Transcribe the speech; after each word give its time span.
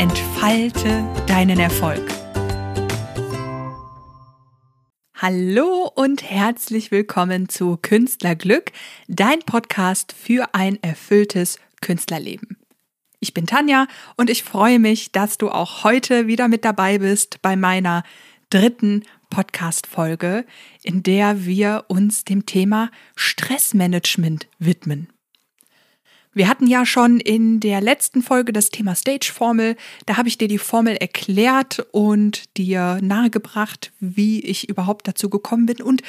entfalte 0.00 1.06
deinen 1.26 1.60
Erfolg. 1.60 2.00
Hallo 5.14 5.92
und 5.94 6.22
herzlich 6.22 6.90
willkommen 6.90 7.50
zu 7.50 7.76
Künstlerglück, 7.76 8.72
dein 9.08 9.40
Podcast 9.40 10.14
für 10.14 10.54
ein 10.54 10.82
erfülltes 10.82 11.58
Künstlerleben. 11.82 12.56
Ich 13.18 13.34
bin 13.34 13.44
Tanja 13.44 13.88
und 14.16 14.30
ich 14.30 14.42
freue 14.42 14.78
mich, 14.78 15.12
dass 15.12 15.36
du 15.36 15.50
auch 15.50 15.84
heute 15.84 16.26
wieder 16.26 16.48
mit 16.48 16.64
dabei 16.64 16.96
bist 16.96 17.42
bei 17.42 17.54
meiner 17.54 18.02
dritten 18.48 19.02
Podcast-Folge, 19.28 20.46
in 20.82 21.02
der 21.02 21.44
wir 21.44 21.84
uns 21.88 22.24
dem 22.24 22.46
Thema 22.46 22.90
Stressmanagement 23.16 24.48
widmen. 24.58 25.12
Wir 26.32 26.46
hatten 26.46 26.68
ja 26.68 26.86
schon 26.86 27.18
in 27.18 27.58
der 27.58 27.80
letzten 27.80 28.22
Folge 28.22 28.52
das 28.52 28.70
Thema 28.70 28.94
Stage-Formel. 28.94 29.76
Da 30.06 30.16
habe 30.16 30.28
ich 30.28 30.38
dir 30.38 30.46
die 30.46 30.58
Formel 30.58 30.96
erklärt 30.96 31.84
und 31.90 32.56
dir 32.56 33.00
nahegebracht, 33.02 33.92
wie 33.98 34.40
ich 34.40 34.68
überhaupt 34.68 35.08
dazu 35.08 35.28
gekommen 35.28 35.66
bin 35.66 35.82
und 35.82 36.02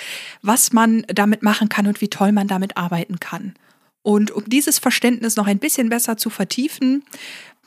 was 0.43 0.73
man 0.73 1.03
damit 1.07 1.41
machen 1.41 1.69
kann 1.69 1.87
und 1.87 2.01
wie 2.01 2.09
toll 2.09 2.31
man 2.31 2.47
damit 2.47 2.77
arbeiten 2.77 3.19
kann. 3.19 3.55
Und 4.03 4.31
um 4.31 4.45
dieses 4.45 4.77
Verständnis 4.77 5.35
noch 5.37 5.47
ein 5.47 5.59
bisschen 5.59 5.89
besser 5.89 6.17
zu 6.17 6.29
vertiefen, 6.29 7.03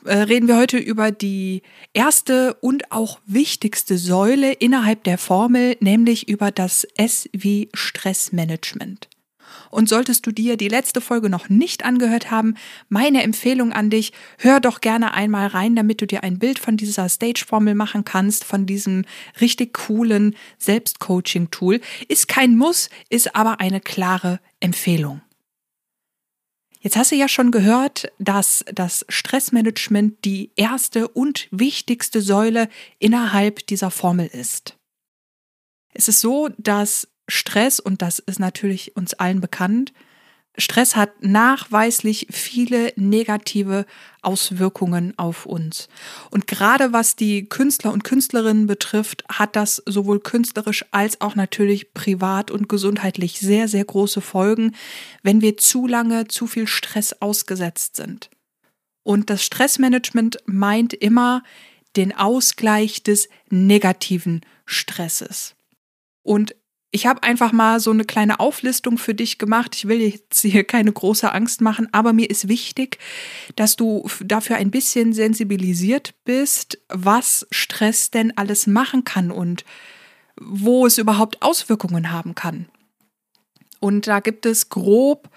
äh, 0.05 0.17
reden 0.17 0.47
wir 0.47 0.57
heute 0.57 0.77
über 0.77 1.11
die 1.11 1.61
erste 1.93 2.53
und 2.55 2.91
auch 2.91 3.19
wichtigste 3.25 3.97
Säule 3.97 4.53
innerhalb 4.53 5.03
der 5.03 5.17
Formel, 5.17 5.75
nämlich 5.81 6.29
über 6.29 6.51
das 6.51 6.85
S 6.95 7.29
wie 7.33 7.69
Stressmanagement. 7.73 9.09
Und 9.71 9.89
solltest 9.89 10.25
du 10.25 10.31
dir 10.31 10.57
die 10.57 10.67
letzte 10.67 11.01
Folge 11.01 11.29
noch 11.29 11.49
nicht 11.49 11.85
angehört 11.85 12.31
haben, 12.31 12.55
meine 12.89 13.23
Empfehlung 13.23 13.71
an 13.71 13.89
dich, 13.89 14.13
hör 14.37 14.59
doch 14.59 14.81
gerne 14.81 15.13
einmal 15.13 15.47
rein, 15.47 15.75
damit 15.75 16.01
du 16.01 16.07
dir 16.07 16.23
ein 16.23 16.39
Bild 16.39 16.59
von 16.59 16.77
dieser 16.77 17.09
Stage-Formel 17.09 17.75
machen 17.75 18.05
kannst, 18.05 18.43
von 18.43 18.65
diesem 18.65 19.05
richtig 19.41 19.73
coolen 19.73 20.35
Selbstcoaching-Tool. 20.59 21.81
Ist 22.07 22.27
kein 22.27 22.57
Muss, 22.57 22.89
ist 23.09 23.35
aber 23.35 23.59
eine 23.59 23.81
klare 23.81 24.39
Empfehlung. 24.59 25.21
Jetzt 26.85 26.97
hast 26.97 27.11
du 27.11 27.15
ja 27.15 27.27
schon 27.27 27.49
gehört, 27.49 28.11
dass 28.19 28.63
das 28.71 29.07
Stressmanagement 29.09 30.23
die 30.23 30.51
erste 30.55 31.07
und 31.07 31.47
wichtigste 31.49 32.21
Säule 32.21 32.69
innerhalb 32.99 33.65
dieser 33.65 33.89
Formel 33.89 34.27
ist. 34.27 34.77
Es 35.95 36.07
ist 36.07 36.21
so, 36.21 36.49
dass 36.59 37.07
Stress, 37.27 37.79
und 37.79 38.01
das 38.01 38.19
ist 38.19 38.39
natürlich 38.39 38.95
uns 38.95 39.13
allen 39.13 39.41
bekannt, 39.41 39.93
Stress 40.57 40.95
hat 40.95 41.21
nachweislich 41.21 42.27
viele 42.31 42.93
negative 42.95 43.85
Auswirkungen 44.21 45.13
auf 45.17 45.45
uns. 45.45 45.89
Und 46.31 46.47
gerade 46.47 46.93
was 46.93 47.15
die 47.15 47.47
Künstler 47.47 47.91
und 47.91 48.03
Künstlerinnen 48.03 48.67
betrifft, 48.67 49.23
hat 49.29 49.55
das 49.55 49.83
sowohl 49.85 50.19
künstlerisch 50.19 50.85
als 50.91 51.19
auch 51.21 51.35
natürlich 51.35 51.93
privat 51.93 52.51
und 52.51 52.69
gesundheitlich 52.69 53.39
sehr, 53.39 53.67
sehr 53.67 53.83
große 53.83 54.21
Folgen, 54.21 54.75
wenn 55.23 55.41
wir 55.41 55.57
zu 55.57 55.87
lange 55.87 56.27
zu 56.27 56.47
viel 56.47 56.67
Stress 56.67 57.21
ausgesetzt 57.21 57.97
sind. 57.97 58.29
Und 59.03 59.29
das 59.29 59.43
Stressmanagement 59.43 60.37
meint 60.45 60.93
immer 60.93 61.43
den 61.95 62.15
Ausgleich 62.15 63.03
des 63.03 63.29
negativen 63.49 64.41
Stresses. 64.65 65.55
Und 66.23 66.55
ich 66.95 67.05
habe 67.07 67.23
einfach 67.23 67.51
mal 67.51 67.81
so 67.81 67.91
eine 67.91 68.05
kleine 68.05 68.39
Auflistung 68.39 68.97
für 68.97 69.13
dich 69.13 69.37
gemacht. 69.37 69.75
Ich 69.75 69.89
will 69.89 69.99
jetzt 69.99 70.39
hier 70.39 70.63
keine 70.63 70.93
große 70.93 71.29
Angst 71.29 71.59
machen, 71.59 71.89
aber 71.91 72.13
mir 72.13 72.29
ist 72.29 72.47
wichtig, 72.47 72.99
dass 73.57 73.75
du 73.75 74.07
dafür 74.23 74.55
ein 74.55 74.71
bisschen 74.71 75.11
sensibilisiert 75.11 76.13
bist, 76.23 76.79
was 76.87 77.45
Stress 77.51 78.11
denn 78.11 78.37
alles 78.37 78.65
machen 78.65 79.03
kann 79.03 79.29
und 79.29 79.65
wo 80.39 80.85
es 80.85 80.97
überhaupt 80.97 81.41
Auswirkungen 81.41 82.13
haben 82.13 82.33
kann. 82.33 82.69
Und 83.81 84.07
da 84.07 84.21
gibt 84.21 84.45
es 84.45 84.69
grob 84.69 85.29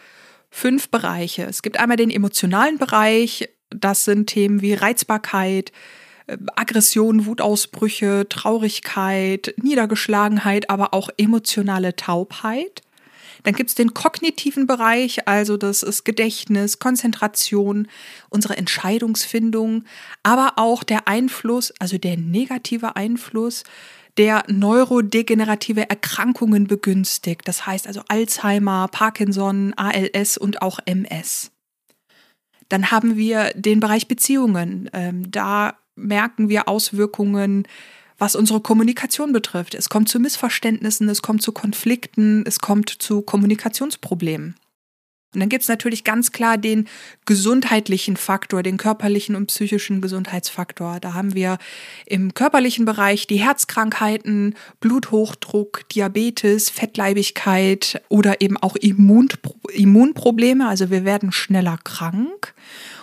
fünf 0.50 0.90
Bereiche. 0.90 1.42
Es 1.42 1.62
gibt 1.62 1.80
einmal 1.80 1.96
den 1.96 2.10
emotionalen 2.10 2.78
Bereich, 2.78 3.48
das 3.70 4.04
sind 4.04 4.28
Themen 4.28 4.62
wie 4.62 4.74
Reizbarkeit, 4.74 5.72
Aggression, 6.56 7.26
Wutausbrüche, 7.26 8.26
Traurigkeit, 8.28 9.54
Niedergeschlagenheit, 9.62 10.70
aber 10.70 10.94
auch 10.94 11.08
emotionale 11.16 11.96
Taubheit. 11.96 12.82
Dann 13.44 13.54
gibt 13.54 13.70
es 13.70 13.76
den 13.76 13.94
kognitiven 13.94 14.66
Bereich, 14.66 15.28
also 15.28 15.56
das 15.56 15.82
ist 15.82 16.04
Gedächtnis, 16.04 16.78
Konzentration, 16.78 17.88
unsere 18.30 18.56
Entscheidungsfindung, 18.56 19.84
aber 20.22 20.54
auch 20.56 20.82
der 20.82 21.08
Einfluss, 21.08 21.72
also 21.78 21.98
der 21.98 22.16
negative 22.16 22.96
Einfluss, 22.96 23.62
der 24.16 24.42
neurodegenerative 24.48 25.88
Erkrankungen 25.88 26.66
begünstigt. 26.66 27.46
Das 27.46 27.66
heißt 27.66 27.86
also 27.86 28.02
Alzheimer, 28.08 28.88
Parkinson, 28.88 29.72
ALS 29.76 30.36
und 30.36 30.60
auch 30.60 30.80
MS. 30.84 31.52
Dann 32.68 32.90
haben 32.90 33.16
wir 33.16 33.52
den 33.54 33.80
Bereich 33.80 34.08
Beziehungen. 34.08 34.90
Ähm, 34.92 35.30
da 35.30 35.78
merken 35.98 36.48
wir 36.48 36.68
Auswirkungen, 36.68 37.66
was 38.18 38.34
unsere 38.34 38.60
Kommunikation 38.60 39.32
betrifft. 39.32 39.74
Es 39.74 39.88
kommt 39.88 40.08
zu 40.08 40.18
Missverständnissen, 40.18 41.08
es 41.08 41.22
kommt 41.22 41.42
zu 41.42 41.52
Konflikten, 41.52 42.44
es 42.46 42.60
kommt 42.60 42.90
zu 42.90 43.22
Kommunikationsproblemen. 43.22 44.56
Und 45.34 45.40
dann 45.40 45.50
gibt 45.50 45.62
es 45.62 45.68
natürlich 45.68 46.04
ganz 46.04 46.32
klar 46.32 46.56
den 46.56 46.88
gesundheitlichen 47.26 48.16
Faktor, 48.16 48.62
den 48.62 48.78
körperlichen 48.78 49.36
und 49.36 49.46
psychischen 49.48 50.00
Gesundheitsfaktor. 50.00 51.00
Da 51.00 51.12
haben 51.12 51.34
wir 51.34 51.58
im 52.06 52.32
körperlichen 52.32 52.86
Bereich 52.86 53.26
die 53.26 53.36
Herzkrankheiten, 53.36 54.54
Bluthochdruck, 54.80 55.86
Diabetes, 55.90 56.70
Fettleibigkeit 56.70 58.00
oder 58.08 58.40
eben 58.40 58.56
auch 58.56 58.74
Immunprobleme. 58.76 60.66
Also 60.66 60.88
wir 60.88 61.04
werden 61.04 61.30
schneller 61.30 61.78
krank. 61.84 62.54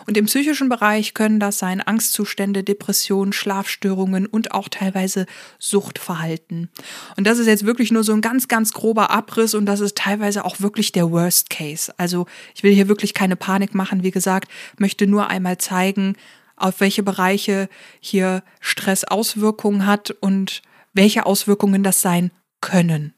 Und 0.05 0.17
im 0.17 0.25
psychischen 0.25 0.69
Bereich 0.69 1.13
können 1.13 1.39
das 1.39 1.57
sein 1.57 1.81
Angstzustände, 1.81 2.63
Depressionen, 2.63 3.33
Schlafstörungen 3.33 4.27
und 4.27 4.51
auch 4.51 4.69
teilweise 4.69 5.25
Suchtverhalten. 5.57 6.69
Und 7.17 7.25
das 7.25 7.39
ist 7.39 7.47
jetzt 7.47 7.65
wirklich 7.65 7.91
nur 7.91 8.03
so 8.03 8.13
ein 8.13 8.21
ganz, 8.21 8.47
ganz 8.47 8.73
grober 8.73 9.09
Abriss 9.09 9.55
und 9.55 9.65
das 9.65 9.79
ist 9.79 9.97
teilweise 9.97 10.45
auch 10.45 10.59
wirklich 10.59 10.91
der 10.91 11.11
Worst 11.11 11.49
Case. 11.49 11.93
Also 11.97 12.27
ich 12.53 12.61
will 12.61 12.73
hier 12.73 12.87
wirklich 12.87 13.13
keine 13.13 13.35
Panik 13.35 13.73
machen. 13.73 14.03
Wie 14.03 14.11
gesagt, 14.11 14.51
möchte 14.77 15.07
nur 15.07 15.29
einmal 15.29 15.57
zeigen, 15.57 16.15
auf 16.55 16.79
welche 16.79 17.03
Bereiche 17.03 17.67
hier 17.99 18.43
Stress 18.59 19.03
Auswirkungen 19.05 19.85
hat 19.85 20.11
und 20.11 20.61
welche 20.93 21.25
Auswirkungen 21.25 21.83
das 21.83 22.01
sein 22.01 22.31
können. 22.61 23.14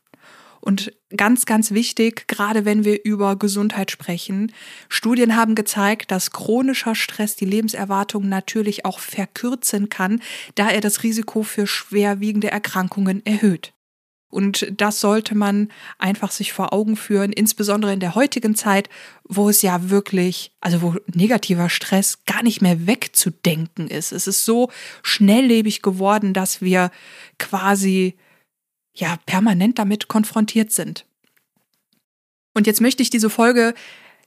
Und 0.62 0.94
ganz, 1.16 1.46
ganz 1.46 1.72
wichtig, 1.72 2.28
gerade 2.28 2.66
wenn 2.66 2.84
wir 2.84 3.06
über 3.06 3.36
Gesundheit 3.36 3.92
sprechen, 3.92 4.52
Studien 4.90 5.36
haben 5.36 5.56
gezeigt, 5.56 6.12
dass 6.12 6.32
chronischer 6.32 6.96
Stress 6.96 7.36
die 7.36 7.46
Lebenserwartung 7.46 8.28
natürlich 8.28 8.86
auch 8.86 9.00
verkürzen 9.00 9.90
kann, 9.90 10.22
da 10.56 10.70
er 10.70 10.82
das 10.82 11.04
Risiko 11.04 11.44
für 11.44 11.68
schwerwiegende 11.68 12.52
Erkrankungen 12.52 13.26
erhöht. 13.26 13.74
Und 14.30 14.68
das 14.76 15.00
sollte 15.00 15.36
man 15.36 15.70
einfach 16.00 16.32
sich 16.32 16.52
vor 16.52 16.74
Augen 16.74 16.98
führen, 16.98 17.32
insbesondere 17.32 17.94
in 17.94 18.02
der 18.02 18.16
heutigen 18.16 18.56
Zeit, 18.56 18.90
wo 19.24 19.50
es 19.50 19.62
ja 19.62 19.90
wirklich, 19.90 20.52
also 20.60 20.82
wo 20.82 20.96
negativer 21.14 21.70
Stress 21.70 22.26
gar 22.26 22.44
nicht 22.44 22.62
mehr 22.62 22.88
wegzudenken 22.88 23.88
ist. 23.88 24.12
Es 24.12 24.28
ist 24.28 24.44
so 24.44 24.70
schnelllebig 25.02 25.82
geworden, 25.82 26.34
dass 26.34 26.62
wir 26.62 26.92
quasi 27.40 28.18
ja 29.00 29.18
permanent 29.26 29.80
damit 29.80 30.08
konfrontiert 30.08 30.72
sind. 30.72 31.06
Und 32.54 32.68
jetzt 32.68 32.82
möchte 32.82 33.04
ich 33.04 33.10
diese 33.10 33.30
Folge 33.30 33.74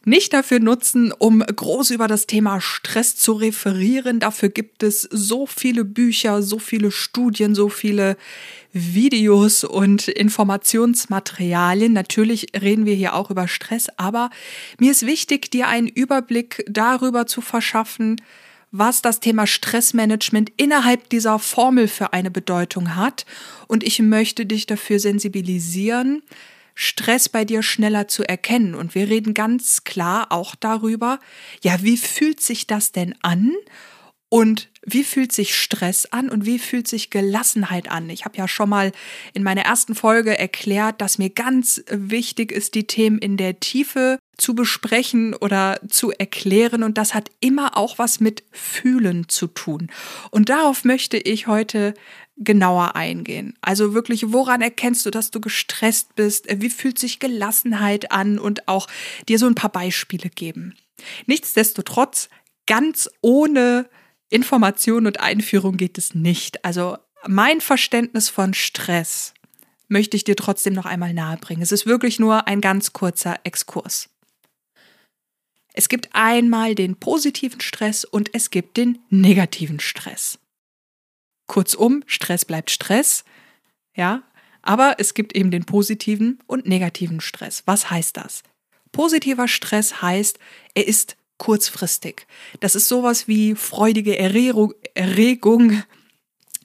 nicht 0.05 0.32
dafür 0.32 0.61
nutzen, 0.61 1.12
um 1.12 1.40
groß 1.40 1.90
über 1.90 2.08
das 2.08 2.26
Thema 2.26 2.61
Stress 2.61 3.17
zu 3.17 3.32
referieren. 3.32 4.19
Dafür 4.19 4.49
gibt 4.49 4.82
es 4.82 5.02
so 5.02 5.46
viele 5.46 5.84
Bücher, 5.84 6.43
so 6.43 6.58
viele 6.58 6.90
Studien, 6.90 7.55
so 7.55 7.69
viele 7.69 8.17
Videos 8.72 9.62
und 9.64 10.08
Informationsmaterialien. 10.08 11.93
Natürlich 11.93 12.46
reden 12.58 12.87
wir 12.87 12.94
hier 12.94 13.14
auch 13.14 13.31
über 13.31 13.46
Stress, 13.46 13.88
aber 13.99 14.31
mir 14.78 14.90
ist 14.90 15.05
wichtig, 15.05 15.50
dir 15.50 15.69
einen 15.69 15.88
Überblick 15.88 16.64
darüber 16.67 17.26
zu 17.26 17.43
verschaffen, 17.43 18.17
was 18.72 19.02
das 19.02 19.20
Thema 19.20 19.46
Stressmanagement 19.46 20.52
innerhalb 20.56 21.08
dieser 21.08 21.38
Formel 21.38 21.88
für 21.88 22.12
eine 22.12 22.31
Bedeutung 22.31 22.96
hat. 22.96 23.26
Und 23.67 23.84
ich 23.84 23.99
möchte 24.00 24.46
dich 24.46 24.67
dafür 24.67 24.99
sensibilisieren, 25.00 26.22
Stress 26.75 27.28
bei 27.28 27.44
dir 27.44 27.62
schneller 27.62 28.08
zu 28.08 28.26
erkennen. 28.26 28.75
Und 28.75 28.94
wir 28.94 29.08
reden 29.08 29.34
ganz 29.34 29.84
klar 29.84 30.31
auch 30.31 30.55
darüber, 30.55 31.19
ja, 31.62 31.82
wie 31.82 31.96
fühlt 31.96 32.40
sich 32.40 32.67
das 32.67 32.93
denn 32.93 33.14
an? 33.22 33.52
Und 34.32 34.70
wie 34.87 35.02
fühlt 35.02 35.32
sich 35.32 35.56
Stress 35.56 36.06
an 36.06 36.31
und 36.31 36.46
wie 36.46 36.61
fühlt 36.61 36.87
sich 36.87 37.11
Gelassenheit 37.11 37.90
an? 37.90 38.08
Ich 38.08 38.25
habe 38.25 38.38
ja 38.38 38.46
schon 38.46 38.69
mal 38.69 38.93
in 39.34 39.43
meiner 39.43 39.62
ersten 39.62 39.96
Folge 39.96 40.38
erklärt, 40.38 41.00
dass 41.00 41.19
mir 41.19 41.31
ganz 41.31 41.82
wichtig 41.90 42.52
ist, 42.52 42.76
die 42.76 42.87
Themen 42.87 43.19
in 43.19 43.37
der 43.37 43.58
Tiefe 43.58 44.19
zu 44.41 44.55
besprechen 44.55 45.35
oder 45.35 45.81
zu 45.89 46.11
erklären. 46.11 46.83
Und 46.83 46.99
das 46.99 47.15
hat 47.15 47.31
immer 47.41 47.77
auch 47.77 47.99
was 47.99 48.21
mit 48.21 48.43
Fühlen 48.51 49.29
zu 49.29 49.47
tun. 49.47 49.91
Und 50.31 50.49
darauf 50.49 50.85
möchte 50.85 51.19
ich 51.19 51.47
heute 51.47 51.95
genauer 52.37 52.97
eingehen. 52.97 53.55
Also 53.61 53.93
wirklich, 53.95 54.33
woran 54.33 54.63
erkennst 54.63 55.05
du, 55.05 55.11
dass 55.11 55.31
du 55.31 55.41
gestresst 55.41 56.15
bist? 56.17 56.47
Wie 56.51 56.71
fühlt 56.71 56.99
sich 56.99 57.19
Gelassenheit 57.19 58.13
an? 58.13 58.39
Und 58.39 58.67
auch 58.67 58.87
dir 59.29 59.39
so 59.39 59.47
ein 59.47 59.55
paar 59.55 59.71
Beispiele 59.71 60.31
geben. 60.31 60.75
Nichtsdestotrotz, 61.27 62.29
ganz 62.67 63.11
ohne 63.21 63.89
Information 64.31 65.07
und 65.07 65.21
Einführung 65.21 65.77
geht 65.77 65.99
es 65.99 66.15
nicht. 66.15 66.65
Also 66.65 66.97
mein 67.27 67.61
Verständnis 67.61 68.29
von 68.29 68.55
Stress 68.55 69.35
möchte 69.89 70.17
ich 70.17 70.25
dir 70.25 70.37
trotzdem 70.37 70.73
noch 70.73 70.87
einmal 70.87 71.13
nahebringen. 71.13 71.63
Es 71.63 71.73
ist 71.73 71.85
wirklich 71.85 72.19
nur 72.19 72.47
ein 72.47 72.61
ganz 72.61 72.93
kurzer 72.93 73.39
Exkurs. 73.45 74.10
Es 75.72 75.88
gibt 75.88 76.08
einmal 76.12 76.75
den 76.75 76.96
positiven 76.96 77.61
Stress 77.61 78.05
und 78.05 78.34
es 78.34 78.50
gibt 78.50 78.76
den 78.76 78.99
negativen 79.08 79.81
Stress. 79.81 80.38
Kurzum, 81.46 82.02
Stress 82.06 82.44
bleibt 82.44 82.70
Stress, 82.70 83.25
ja, 83.96 84.22
aber 84.62 84.96
es 84.99 85.14
gibt 85.14 85.34
eben 85.34 85.50
den 85.50 85.64
positiven 85.64 86.38
und 86.46 86.67
negativen 86.67 87.20
Stress. 87.20 87.62
Was 87.67 87.90
heißt 87.90 88.17
das? 88.17 88.43
Positiver 88.93 89.49
Stress 89.49 90.02
heißt, 90.02 90.38
er 90.75 90.87
ist 90.87 91.17
kurzfristig. 91.38 92.26
Das 92.61 92.75
ist 92.75 92.88
sowas 92.88 93.26
wie 93.26 93.55
freudige 93.55 94.19
Erregung. 94.19 94.75
Erregung. 94.94 95.82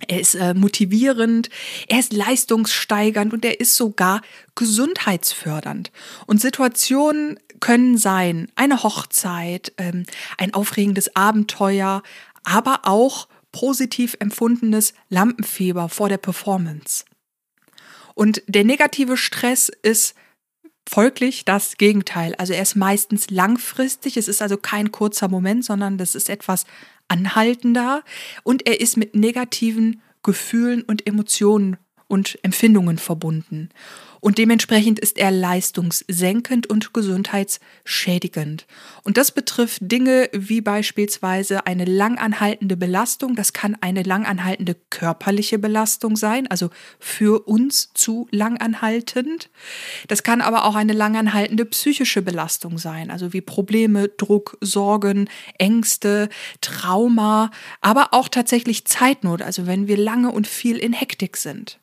Er 0.08 0.20
ist 0.20 0.36
äh, 0.36 0.54
motivierend, 0.54 1.50
er 1.88 2.00
ist 2.00 2.12
leistungssteigernd 2.12 3.34
und 3.34 3.46
er 3.46 3.60
ist 3.60 3.76
sogar 3.76 4.22
gesundheitsfördernd. 4.56 5.92
Und 6.26 6.42
Situationen 6.42 7.40
können 7.62 7.98
sein 7.98 8.52
eine 8.56 8.84
Hochzeit, 8.84 9.74
ähm, 9.78 10.06
ein 10.38 10.54
aufregendes 10.54 11.16
Abenteuer, 11.16 12.04
aber 12.44 12.82
auch 12.84 13.28
positiv 13.54 14.18
empfundenes 14.20 14.94
Lampenfieber 15.10 15.88
vor 15.88 16.10
der 16.10 16.18
Performance. 16.18 17.06
Und 18.14 18.44
der 18.48 18.66
negative 18.66 19.16
Stress 19.16 19.70
ist 19.82 20.14
folglich 20.88 21.46
das 21.46 21.78
Gegenteil. 21.78 22.36
Also 22.36 22.54
er 22.54 22.62
ist 22.62 22.76
meistens 22.76 23.30
langfristig, 23.30 24.18
es 24.18 24.28
ist 24.28 24.42
also 24.42 24.58
kein 24.58 24.92
kurzer 24.92 25.28
Moment, 25.28 25.66
sondern 25.66 25.98
das 25.98 26.16
ist 26.16 26.30
etwas 26.30 26.66
anhaltender. 27.08 28.04
Und 28.44 28.68
er 28.68 28.80
ist 28.80 28.98
mit 28.98 29.16
negativen 29.16 30.02
Gefühlen 30.24 30.82
und 30.84 31.06
Emotionen 31.08 31.78
und 32.08 32.38
Empfindungen 32.44 32.98
verbunden 32.98 33.70
und 34.26 34.40
dementsprechend 34.40 34.98
ist 34.98 35.20
er 35.20 35.30
leistungssenkend 35.30 36.66
und 36.68 36.96
gesundheitsschädigend. 36.96 38.66
Und 39.04 39.18
das 39.18 39.30
betrifft 39.30 39.82
Dinge 39.84 40.32
wie 40.34 40.62
beispielsweise 40.62 41.68
eine 41.68 41.86
langanhaltende 41.86 42.76
Belastung. 42.76 43.36
Das 43.36 43.54
kann 43.54 43.78
eine 43.82 44.02
langanhaltende 44.02 44.78
körperliche 44.90 45.60
Belastung 45.60 46.18
sein, 46.18 46.48
also 46.48 46.72
für 46.98 47.48
uns 47.48 47.94
zu 47.94 48.28
langanhaltend. 48.32 49.52
Das 50.08 50.24
kann 50.24 50.42
aber 50.42 50.66
auch 50.66 50.74
eine 50.74 50.94
langanhaltende 50.94 51.66
psychische 51.66 52.24
Belastung 52.24 52.80
sein, 52.80 53.12
also 53.12 53.32
wie 53.32 53.42
Probleme, 53.42 54.08
Druck, 54.08 54.58
Sorgen, 54.60 55.30
Ängste, 55.60 56.30
Trauma, 56.62 57.52
aber 57.80 58.08
auch 58.10 58.28
tatsächlich 58.28 58.86
Zeitnot, 58.86 59.44
also 59.44 59.68
wenn 59.68 59.88
wir 59.88 59.98
lange 59.98 60.32
und 60.32 60.48
viel 60.48 60.78
in 60.78 60.94
Hektik 60.94 61.38
sind. 61.38 61.80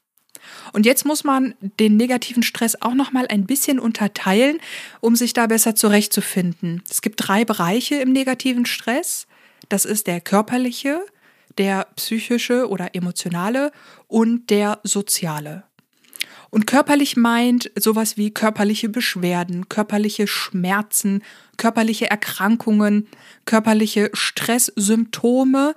Und 0.72 0.86
jetzt 0.86 1.04
muss 1.04 1.24
man 1.24 1.54
den 1.80 1.96
negativen 1.96 2.42
Stress 2.42 2.80
auch 2.80 2.94
noch 2.94 3.12
mal 3.12 3.26
ein 3.28 3.46
bisschen 3.46 3.78
unterteilen, 3.78 4.58
um 5.00 5.16
sich 5.16 5.32
da 5.32 5.46
besser 5.46 5.74
zurechtzufinden. 5.74 6.82
Es 6.90 7.02
gibt 7.02 7.26
drei 7.26 7.44
Bereiche 7.44 7.96
im 7.96 8.12
negativen 8.12 8.66
Stress. 8.66 9.26
Das 9.68 9.84
ist 9.84 10.06
der 10.06 10.20
körperliche, 10.20 11.00
der 11.58 11.86
psychische 11.96 12.68
oder 12.68 12.94
emotionale 12.94 13.72
und 14.08 14.50
der 14.50 14.80
soziale. 14.82 15.64
Und 16.54 16.66
körperlich 16.66 17.16
meint 17.16 17.70
sowas 17.78 18.18
wie 18.18 18.30
körperliche 18.30 18.90
Beschwerden, 18.90 19.70
körperliche 19.70 20.26
Schmerzen, 20.26 21.22
körperliche 21.56 22.10
Erkrankungen, 22.10 23.08
körperliche 23.46 24.10
Stresssymptome 24.12 25.74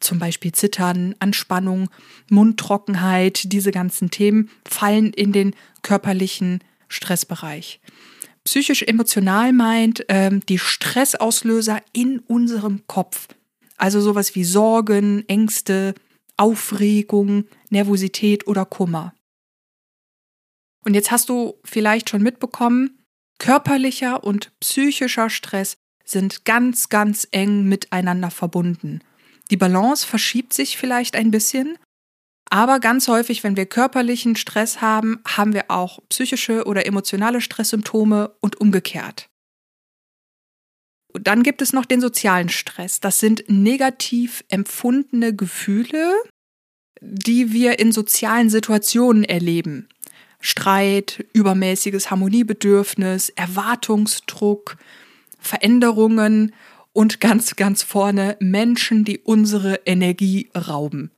zum 0.00 0.18
Beispiel 0.18 0.52
Zittern, 0.52 1.14
Anspannung, 1.18 1.88
Mundtrockenheit, 2.30 3.52
diese 3.52 3.70
ganzen 3.70 4.10
Themen 4.10 4.50
fallen 4.68 5.12
in 5.12 5.32
den 5.32 5.54
körperlichen 5.82 6.62
Stressbereich. 6.88 7.80
Psychisch-emotional 8.44 9.52
meint 9.52 10.04
ähm, 10.08 10.40
die 10.46 10.58
Stressauslöser 10.58 11.82
in 11.92 12.20
unserem 12.20 12.86
Kopf. 12.86 13.28
Also 13.76 14.00
sowas 14.00 14.34
wie 14.34 14.44
Sorgen, 14.44 15.28
Ängste, 15.28 15.94
Aufregung, 16.36 17.46
Nervosität 17.70 18.46
oder 18.46 18.64
Kummer. 18.64 19.14
Und 20.84 20.94
jetzt 20.94 21.10
hast 21.10 21.28
du 21.28 21.58
vielleicht 21.64 22.10
schon 22.10 22.22
mitbekommen, 22.22 23.02
körperlicher 23.38 24.22
und 24.22 24.52
psychischer 24.60 25.28
Stress 25.28 25.76
sind 26.04 26.44
ganz, 26.44 26.88
ganz 26.88 27.26
eng 27.32 27.64
miteinander 27.64 28.30
verbunden. 28.30 29.00
Die 29.50 29.56
Balance 29.56 30.06
verschiebt 30.06 30.52
sich 30.52 30.76
vielleicht 30.76 31.16
ein 31.16 31.30
bisschen, 31.30 31.78
aber 32.48 32.78
ganz 32.78 33.08
häufig, 33.08 33.42
wenn 33.42 33.56
wir 33.56 33.66
körperlichen 33.66 34.36
Stress 34.36 34.80
haben, 34.80 35.20
haben 35.26 35.52
wir 35.52 35.70
auch 35.70 36.00
psychische 36.08 36.64
oder 36.64 36.86
emotionale 36.86 37.40
Stresssymptome 37.40 38.32
und 38.40 38.60
umgekehrt. 38.60 39.28
Dann 41.12 41.42
gibt 41.42 41.62
es 41.62 41.72
noch 41.72 41.86
den 41.86 42.00
sozialen 42.00 42.48
Stress. 42.48 43.00
Das 43.00 43.18
sind 43.18 43.44
negativ 43.48 44.44
empfundene 44.48 45.34
Gefühle, 45.34 46.14
die 47.00 47.52
wir 47.52 47.78
in 47.78 47.90
sozialen 47.90 48.50
Situationen 48.50 49.24
erleben. 49.24 49.88
Streit, 50.40 51.24
übermäßiges 51.32 52.10
Harmoniebedürfnis, 52.10 53.30
Erwartungsdruck, 53.30 54.76
Veränderungen 55.38 56.54
und 56.96 57.20
ganz, 57.20 57.56
ganz 57.56 57.82
vorne 57.82 58.38
Menschen, 58.40 59.04
die 59.04 59.18
unsere 59.18 59.82
Energie 59.84 60.48
rauben. 60.56 61.10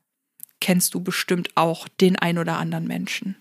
Kennst 0.60 0.92
du 0.92 1.00
bestimmt 1.00 1.50
auch 1.54 1.86
den 1.86 2.16
ein 2.16 2.36
oder 2.38 2.58
anderen 2.58 2.88
Menschen. 2.88 3.36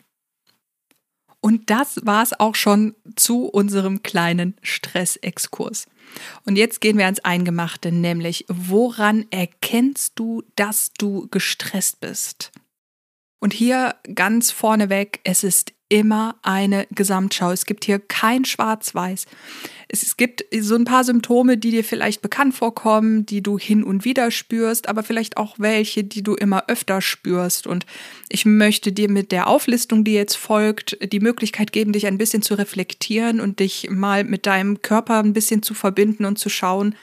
Und 1.41 1.71
das 1.71 1.99
war 2.05 2.21
es 2.21 2.39
auch 2.39 2.53
schon 2.53 2.93
zu 3.15 3.45
unserem 3.45 4.03
kleinen 4.03 4.55
Stressexkurs. 4.61 5.87
Und 6.45 6.57
jetzt 6.57 6.79
gehen 6.79 6.99
wir 6.99 7.05
ans 7.05 7.21
Eingemachte, 7.21 7.91
nämlich 7.91 8.45
woran 8.47 9.25
erkennst 9.31 10.19
du, 10.19 10.43
dass 10.55 10.91
du 10.95 11.27
gestresst 11.31 12.01
bist? 12.01 12.51
Und 13.39 13.53
hier 13.53 13.95
ganz 14.13 14.51
vorneweg, 14.51 15.19
es 15.23 15.43
ist 15.43 15.73
immer 15.89 16.35
eine 16.41 16.85
Gesamtschau. 16.91 17.51
Es 17.51 17.65
gibt 17.65 17.85
hier 17.85 17.99
kein 17.99 18.43
Schwarz-Weiß. 18.45 19.25
Es 19.87 20.17
gibt 20.17 20.43
so 20.59 20.75
ein 20.75 20.83
paar 20.83 21.05
Symptome, 21.05 21.57
die 21.57 21.71
dir 21.71 21.83
vielleicht 21.83 22.21
bekannt 22.21 22.55
vorkommen, 22.55 23.25
die 23.25 23.41
du 23.41 23.57
hin 23.57 23.83
und 23.83 24.03
wieder 24.03 24.31
spürst, 24.31 24.89
aber 24.89 25.01
vielleicht 25.01 25.37
auch 25.37 25.55
welche, 25.59 26.03
die 26.03 26.23
du 26.23 26.35
immer 26.35 26.65
öfter 26.67 26.99
spürst. 26.99 27.67
Und 27.67 27.85
ich 28.27 28.45
möchte 28.45 28.91
dir 28.91 29.09
mit 29.09 29.31
der 29.31 29.47
Auflistung, 29.47 30.03
die 30.03 30.13
jetzt 30.13 30.35
folgt, 30.35 30.97
die 31.13 31.21
Möglichkeit 31.21 31.71
geben, 31.71 31.93
dich 31.93 32.05
ein 32.05 32.17
bisschen 32.17 32.41
zu 32.41 32.55
reflektieren 32.55 33.39
und 33.39 33.59
dich 33.59 33.89
mal 33.89 34.25
mit 34.25 34.45
deinem 34.45 34.81
Körper 34.81 35.19
ein 35.19 35.33
bisschen 35.33 35.63
zu 35.63 35.73
verbinden 35.73 36.25
und 36.25 36.37
zu 36.37 36.49
schauen, 36.49 36.95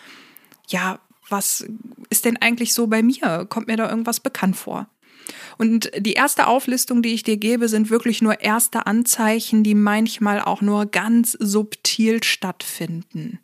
ja, 0.69 0.99
was 1.31 1.64
ist 2.11 2.26
denn 2.26 2.37
eigentlich 2.37 2.75
so 2.75 2.87
bei 2.87 3.03
mir? 3.03 3.47
Kommt 3.49 3.67
mir 3.67 3.79
da 3.79 3.88
irgendwas 3.88 4.21
bekannt 4.21 4.57
vor? 4.57 4.88
Und 5.59 5.90
die 5.99 6.14
erste 6.14 6.47
Auflistung, 6.47 7.02
die 7.02 7.14
ich 7.14 7.23
dir 7.23 7.37
gebe, 7.37 7.69
sind 7.69 7.90
wirklich 7.90 8.23
nur 8.23 8.40
erste 8.40 8.87
Anzeichen, 8.87 9.62
die 9.62 9.75
manchmal 9.75 10.40
auch 10.40 10.61
nur 10.61 10.87
ganz 10.87 11.33
subtil 11.33 12.23
stattfinden. 12.23 13.38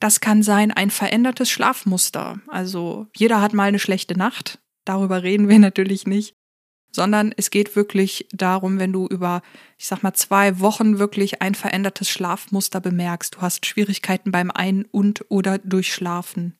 Das 0.00 0.20
kann 0.20 0.42
sein 0.42 0.72
ein 0.72 0.90
verändertes 0.90 1.50
Schlafmuster. 1.50 2.40
Also 2.48 3.06
jeder 3.16 3.40
hat 3.40 3.54
mal 3.54 3.68
eine 3.68 3.78
schlechte 3.78 4.16
Nacht. 4.16 4.58
Darüber 4.84 5.22
reden 5.22 5.48
wir 5.48 5.58
natürlich 5.58 6.06
nicht. 6.06 6.34
Sondern 6.92 7.34
es 7.36 7.50
geht 7.50 7.76
wirklich 7.76 8.26
darum, 8.32 8.78
wenn 8.78 8.92
du 8.92 9.06
über, 9.06 9.42
ich 9.78 9.86
sag 9.86 10.02
mal, 10.02 10.14
zwei 10.14 10.60
Wochen 10.60 10.98
wirklich 10.98 11.42
ein 11.42 11.54
verändertes 11.54 12.08
Schlafmuster 12.08 12.80
bemerkst. 12.80 13.34
Du 13.34 13.42
hast 13.42 13.66
Schwierigkeiten 13.66 14.32
beim 14.32 14.50
Ein- 14.50 14.86
und 14.92 15.24
oder 15.28 15.58
Durchschlafen. 15.58 16.56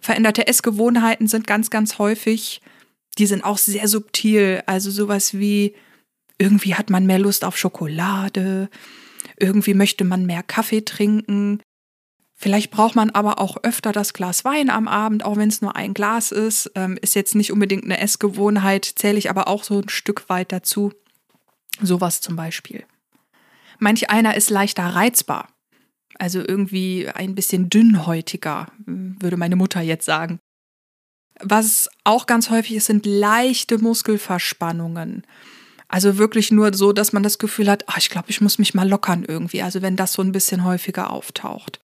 Veränderte 0.00 0.48
Essgewohnheiten 0.48 1.28
sind 1.28 1.46
ganz, 1.46 1.70
ganz 1.70 1.98
häufig, 1.98 2.60
die 3.18 3.26
sind 3.26 3.44
auch 3.44 3.58
sehr 3.58 3.88
subtil. 3.88 4.62
Also 4.66 4.90
sowas 4.90 5.34
wie, 5.34 5.74
irgendwie 6.38 6.74
hat 6.74 6.90
man 6.90 7.06
mehr 7.06 7.18
Lust 7.18 7.44
auf 7.44 7.56
Schokolade, 7.56 8.68
irgendwie 9.38 9.74
möchte 9.74 10.04
man 10.04 10.26
mehr 10.26 10.42
Kaffee 10.42 10.84
trinken. 10.84 11.60
Vielleicht 12.34 12.72
braucht 12.72 12.96
man 12.96 13.10
aber 13.10 13.38
auch 13.38 13.58
öfter 13.62 13.92
das 13.92 14.14
Glas 14.14 14.44
Wein 14.44 14.68
am 14.68 14.88
Abend, 14.88 15.24
auch 15.24 15.36
wenn 15.36 15.48
es 15.48 15.62
nur 15.62 15.76
ein 15.76 15.94
Glas 15.94 16.32
ist. 16.32 16.72
Ähm, 16.74 16.98
ist 17.00 17.14
jetzt 17.14 17.36
nicht 17.36 17.52
unbedingt 17.52 17.84
eine 17.84 18.00
Essgewohnheit, 18.00 18.84
zähle 18.84 19.18
ich 19.18 19.30
aber 19.30 19.46
auch 19.46 19.62
so 19.62 19.80
ein 19.80 19.88
Stück 19.88 20.28
weit 20.28 20.50
dazu. 20.50 20.92
Sowas 21.80 22.20
zum 22.20 22.34
Beispiel. 22.34 22.84
Manch 23.78 24.10
einer 24.10 24.36
ist 24.36 24.50
leichter 24.50 24.84
reizbar. 24.84 25.48
Also 26.18 26.40
irgendwie 26.40 27.08
ein 27.08 27.34
bisschen 27.34 27.70
dünnhäutiger, 27.70 28.66
würde 28.86 29.36
meine 29.36 29.56
Mutter 29.56 29.80
jetzt 29.80 30.04
sagen. 30.04 30.40
Was 31.42 31.90
auch 32.04 32.26
ganz 32.26 32.50
häufig 32.50 32.76
ist, 32.76 32.86
sind 32.86 33.04
leichte 33.04 33.78
Muskelverspannungen. 33.78 35.24
Also 35.88 36.16
wirklich 36.16 36.50
nur 36.50 36.72
so, 36.72 36.92
dass 36.92 37.12
man 37.12 37.22
das 37.22 37.38
Gefühl 37.38 37.68
hat, 37.68 37.84
ach, 37.88 37.98
ich 37.98 38.08
glaube, 38.08 38.30
ich 38.30 38.40
muss 38.40 38.58
mich 38.58 38.72
mal 38.72 38.88
lockern 38.88 39.24
irgendwie. 39.26 39.62
Also 39.62 39.82
wenn 39.82 39.96
das 39.96 40.14
so 40.14 40.22
ein 40.22 40.32
bisschen 40.32 40.64
häufiger 40.64 41.10
auftaucht. 41.10 41.80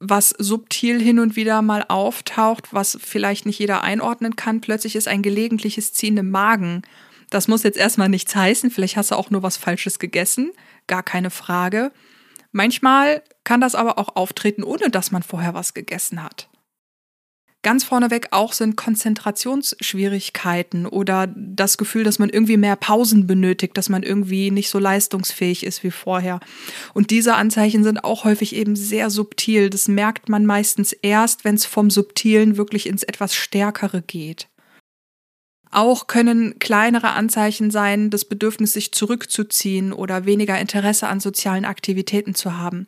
Was 0.00 0.30
subtil 0.30 1.00
hin 1.00 1.20
und 1.20 1.36
wieder 1.36 1.62
mal 1.62 1.84
auftaucht, 1.88 2.74
was 2.74 2.98
vielleicht 3.00 3.46
nicht 3.46 3.60
jeder 3.60 3.82
einordnen 3.82 4.34
kann, 4.34 4.60
plötzlich 4.60 4.96
ist 4.96 5.06
ein 5.06 5.22
gelegentliches 5.22 5.92
Ziehen 5.92 6.16
im 6.16 6.30
Magen. 6.30 6.82
Das 7.30 7.48
muss 7.48 7.62
jetzt 7.62 7.78
erstmal 7.78 8.08
nichts 8.08 8.34
heißen, 8.34 8.70
vielleicht 8.70 8.96
hast 8.96 9.12
du 9.12 9.14
auch 9.14 9.30
nur 9.30 9.42
was 9.42 9.56
Falsches 9.56 9.98
gegessen, 9.98 10.50
gar 10.88 11.02
keine 11.02 11.30
Frage. 11.30 11.92
Manchmal 12.50 13.22
kann 13.44 13.62
das 13.62 13.74
aber 13.74 13.98
auch 13.98 14.16
auftreten, 14.16 14.64
ohne 14.64 14.90
dass 14.90 15.12
man 15.12 15.22
vorher 15.22 15.54
was 15.54 15.72
gegessen 15.72 16.22
hat. 16.22 16.50
Ganz 17.62 17.84
vorneweg 17.84 18.28
auch 18.32 18.52
sind 18.52 18.76
Konzentrationsschwierigkeiten 18.76 20.86
oder 20.86 21.32
das 21.36 21.78
Gefühl, 21.78 22.02
dass 22.02 22.18
man 22.18 22.28
irgendwie 22.28 22.56
mehr 22.56 22.74
Pausen 22.74 23.28
benötigt, 23.28 23.76
dass 23.76 23.88
man 23.88 24.02
irgendwie 24.02 24.50
nicht 24.50 24.68
so 24.68 24.80
leistungsfähig 24.80 25.64
ist 25.64 25.84
wie 25.84 25.92
vorher. 25.92 26.40
Und 26.92 27.10
diese 27.10 27.34
Anzeichen 27.34 27.84
sind 27.84 28.02
auch 28.02 28.24
häufig 28.24 28.56
eben 28.56 28.74
sehr 28.74 29.10
subtil. 29.10 29.70
Das 29.70 29.86
merkt 29.86 30.28
man 30.28 30.44
meistens 30.44 30.92
erst, 30.92 31.44
wenn 31.44 31.54
es 31.54 31.64
vom 31.64 31.88
Subtilen 31.88 32.56
wirklich 32.56 32.88
ins 32.88 33.04
etwas 33.04 33.36
Stärkere 33.36 34.02
geht. 34.02 34.48
Auch 35.74 36.06
können 36.06 36.58
kleinere 36.58 37.12
Anzeichen 37.14 37.70
sein, 37.70 38.10
das 38.10 38.26
Bedürfnis, 38.26 38.74
sich 38.74 38.92
zurückzuziehen 38.92 39.94
oder 39.94 40.26
weniger 40.26 40.60
Interesse 40.60 41.08
an 41.08 41.18
sozialen 41.18 41.64
Aktivitäten 41.64 42.34
zu 42.34 42.58
haben. 42.58 42.86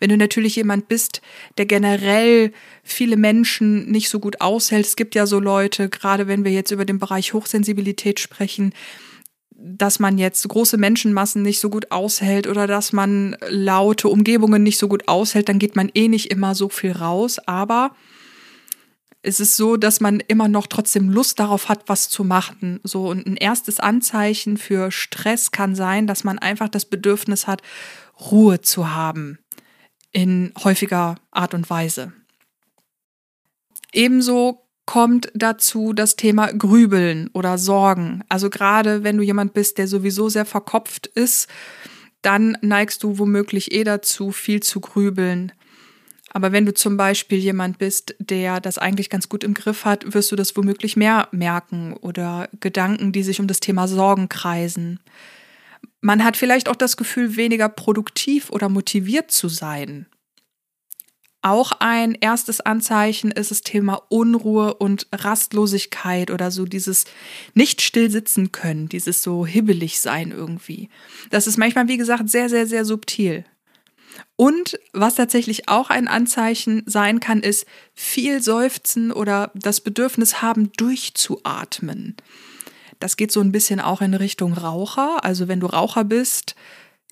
Wenn 0.00 0.10
du 0.10 0.18
natürlich 0.18 0.54
jemand 0.54 0.86
bist, 0.86 1.22
der 1.56 1.64
generell 1.64 2.52
viele 2.82 3.16
Menschen 3.16 3.90
nicht 3.90 4.10
so 4.10 4.20
gut 4.20 4.42
aushält, 4.42 4.84
es 4.84 4.96
gibt 4.96 5.14
ja 5.14 5.24
so 5.24 5.40
Leute, 5.40 5.88
gerade 5.88 6.28
wenn 6.28 6.44
wir 6.44 6.52
jetzt 6.52 6.72
über 6.72 6.84
den 6.84 6.98
Bereich 6.98 7.32
Hochsensibilität 7.32 8.20
sprechen, 8.20 8.74
dass 9.58 9.98
man 9.98 10.18
jetzt 10.18 10.46
große 10.46 10.76
Menschenmassen 10.76 11.40
nicht 11.40 11.60
so 11.60 11.70
gut 11.70 11.90
aushält 11.90 12.46
oder 12.46 12.66
dass 12.66 12.92
man 12.92 13.36
laute 13.48 14.08
Umgebungen 14.08 14.62
nicht 14.62 14.78
so 14.78 14.88
gut 14.88 15.08
aushält, 15.08 15.48
dann 15.48 15.58
geht 15.58 15.74
man 15.74 15.90
eh 15.94 16.08
nicht 16.08 16.30
immer 16.30 16.54
so 16.54 16.68
viel 16.68 16.92
raus. 16.92 17.38
Aber 17.46 17.92
es 19.26 19.40
ist 19.40 19.56
so, 19.56 19.76
dass 19.76 20.00
man 20.00 20.20
immer 20.20 20.46
noch 20.46 20.68
trotzdem 20.68 21.10
Lust 21.10 21.40
darauf 21.40 21.68
hat, 21.68 21.88
was 21.88 22.08
zu 22.08 22.22
machen. 22.22 22.78
So 22.84 23.08
und 23.08 23.26
ein 23.26 23.36
erstes 23.36 23.80
Anzeichen 23.80 24.56
für 24.56 24.92
Stress 24.92 25.50
kann 25.50 25.74
sein, 25.74 26.06
dass 26.06 26.22
man 26.22 26.38
einfach 26.38 26.68
das 26.68 26.84
Bedürfnis 26.84 27.48
hat, 27.48 27.60
Ruhe 28.30 28.60
zu 28.60 28.94
haben 28.94 29.38
in 30.12 30.52
häufiger 30.62 31.16
Art 31.32 31.54
und 31.54 31.68
Weise. 31.68 32.12
Ebenso 33.92 34.68
kommt 34.86 35.32
dazu 35.34 35.92
das 35.92 36.14
Thema 36.14 36.52
Grübeln 36.52 37.28
oder 37.34 37.58
Sorgen. 37.58 38.22
Also 38.28 38.48
gerade 38.48 39.02
wenn 39.02 39.16
du 39.16 39.24
jemand 39.24 39.54
bist, 39.54 39.78
der 39.78 39.88
sowieso 39.88 40.28
sehr 40.28 40.44
verkopft 40.44 41.08
ist, 41.08 41.48
dann 42.22 42.56
neigst 42.62 43.02
du 43.02 43.18
womöglich 43.18 43.72
eh 43.72 43.82
dazu, 43.82 44.30
viel 44.30 44.62
zu 44.62 44.80
grübeln. 44.80 45.50
Aber 46.36 46.52
wenn 46.52 46.66
du 46.66 46.74
zum 46.74 46.98
Beispiel 46.98 47.38
jemand 47.38 47.78
bist, 47.78 48.14
der 48.18 48.60
das 48.60 48.76
eigentlich 48.76 49.08
ganz 49.08 49.30
gut 49.30 49.42
im 49.42 49.54
Griff 49.54 49.86
hat, 49.86 50.12
wirst 50.12 50.30
du 50.30 50.36
das 50.36 50.54
womöglich 50.54 50.94
mehr 50.94 51.28
merken 51.32 51.94
oder 51.94 52.50
Gedanken, 52.60 53.10
die 53.10 53.22
sich 53.22 53.40
um 53.40 53.46
das 53.46 53.58
Thema 53.58 53.88
Sorgen 53.88 54.28
kreisen. 54.28 55.00
Man 56.02 56.22
hat 56.22 56.36
vielleicht 56.36 56.68
auch 56.68 56.76
das 56.76 56.98
Gefühl, 56.98 57.36
weniger 57.36 57.70
produktiv 57.70 58.50
oder 58.50 58.68
motiviert 58.68 59.30
zu 59.30 59.48
sein. 59.48 60.04
Auch 61.40 61.72
ein 61.80 62.14
erstes 62.14 62.60
Anzeichen 62.60 63.30
ist 63.30 63.50
das 63.50 63.62
Thema 63.62 64.02
Unruhe 64.10 64.74
und 64.74 65.06
Rastlosigkeit 65.12 66.30
oder 66.30 66.50
so 66.50 66.66
dieses 66.66 67.06
nicht 67.54 67.80
still 67.80 68.10
sitzen 68.10 68.52
können, 68.52 68.90
dieses 68.90 69.22
so 69.22 69.46
hibbelig 69.46 70.02
sein 70.02 70.32
irgendwie. 70.32 70.90
Das 71.30 71.46
ist 71.46 71.56
manchmal, 71.56 71.88
wie 71.88 71.96
gesagt, 71.96 72.28
sehr, 72.28 72.50
sehr, 72.50 72.66
sehr 72.66 72.84
subtil. 72.84 73.46
Und 74.36 74.78
was 74.92 75.14
tatsächlich 75.14 75.68
auch 75.68 75.90
ein 75.90 76.08
Anzeichen 76.08 76.82
sein 76.86 77.20
kann, 77.20 77.40
ist 77.40 77.66
viel 77.94 78.42
Seufzen 78.42 79.12
oder 79.12 79.50
das 79.54 79.80
Bedürfnis 79.80 80.42
haben, 80.42 80.72
durchzuatmen. 80.76 82.16
Das 82.98 83.16
geht 83.16 83.32
so 83.32 83.40
ein 83.40 83.52
bisschen 83.52 83.80
auch 83.80 84.00
in 84.00 84.14
Richtung 84.14 84.52
Raucher. 84.52 85.24
Also 85.24 85.48
wenn 85.48 85.60
du 85.60 85.66
Raucher 85.66 86.04
bist, 86.04 86.54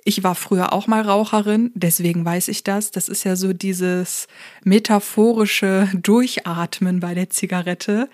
ich 0.05 0.23
war 0.23 0.35
früher 0.35 0.73
auch 0.73 0.87
mal 0.87 1.01
Raucherin, 1.01 1.73
deswegen 1.75 2.25
weiß 2.25 2.49
ich 2.49 2.63
das. 2.63 2.91
Das 2.91 3.09
ist 3.09 3.25
ja 3.25 3.37
so 3.37 3.55
dieses 3.55 4.29
metaphorische 4.63 5.89
Durchatmen 5.95 7.01
bei 7.01 7.15
der 7.15 7.31
Zigarette. 7.31 8.11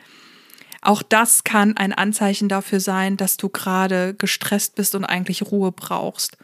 Auch 0.83 1.03
das 1.03 1.45
kann 1.45 1.77
ein 1.77 1.93
Anzeichen 1.93 2.49
dafür 2.49 2.81
sein, 2.81 3.17
dass 3.17 3.37
du 3.37 3.49
gerade 3.49 4.15
gestresst 4.15 4.77
bist 4.77 4.95
und 4.95 5.05
eigentlich 5.05 5.43
Ruhe 5.43 5.73
brauchst. 5.73 6.39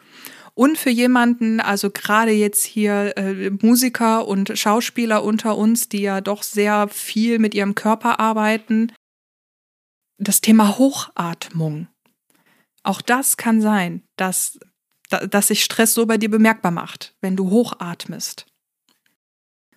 Und 0.59 0.79
für 0.79 0.89
jemanden, 0.89 1.61
also 1.61 1.91
gerade 1.91 2.31
jetzt 2.31 2.65
hier 2.65 3.13
äh, 3.19 3.51
Musiker 3.51 4.27
und 4.27 4.59
Schauspieler 4.59 5.23
unter 5.23 5.55
uns, 5.55 5.91
die 5.91 6.01
ja 6.01 6.23
doch 6.23 6.43
sehr 6.43 6.89
viel 6.89 7.39
mit 7.39 7.55
ihrem 7.55 7.75
Körper 7.75 8.19
arbeiten, 8.21 8.91
das 10.17 10.41
Thema 10.41 10.79
Hochatmung. 10.79 11.89
Auch 12.83 13.03
das 13.03 13.37
kann 13.37 13.61
sein, 13.61 14.03
dass, 14.17 14.59
dass 15.29 15.49
sich 15.49 15.63
Stress 15.63 15.93
so 15.93 16.07
bei 16.07 16.17
dir 16.17 16.31
bemerkbar 16.31 16.73
macht, 16.73 17.15
wenn 17.21 17.37
du 17.37 17.51
hochatmest. 17.51 18.47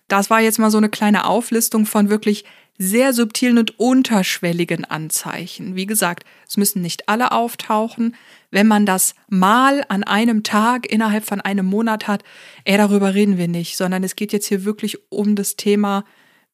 Das 0.08 0.30
war 0.30 0.40
jetzt 0.40 0.58
mal 0.58 0.70
so 0.70 0.78
eine 0.78 0.88
kleine 0.88 1.26
Auflistung 1.26 1.84
von 1.84 2.08
wirklich 2.08 2.46
sehr 2.82 3.12
subtilen 3.12 3.58
und 3.58 3.78
unterschwelligen 3.78 4.86
Anzeichen. 4.86 5.76
Wie 5.76 5.84
gesagt, 5.84 6.24
es 6.48 6.56
müssen 6.56 6.80
nicht 6.80 7.10
alle 7.10 7.30
auftauchen. 7.30 8.16
Wenn 8.50 8.66
man 8.66 8.86
das 8.86 9.14
mal 9.28 9.84
an 9.90 10.02
einem 10.02 10.42
Tag 10.44 10.90
innerhalb 10.90 11.26
von 11.26 11.42
einem 11.42 11.66
Monat 11.66 12.08
hat, 12.08 12.24
eher 12.64 12.78
darüber 12.78 13.12
reden 13.14 13.36
wir 13.36 13.48
nicht, 13.48 13.76
sondern 13.76 14.02
es 14.02 14.16
geht 14.16 14.32
jetzt 14.32 14.46
hier 14.46 14.64
wirklich 14.64 14.96
um 15.12 15.36
das 15.36 15.56
Thema, 15.56 16.06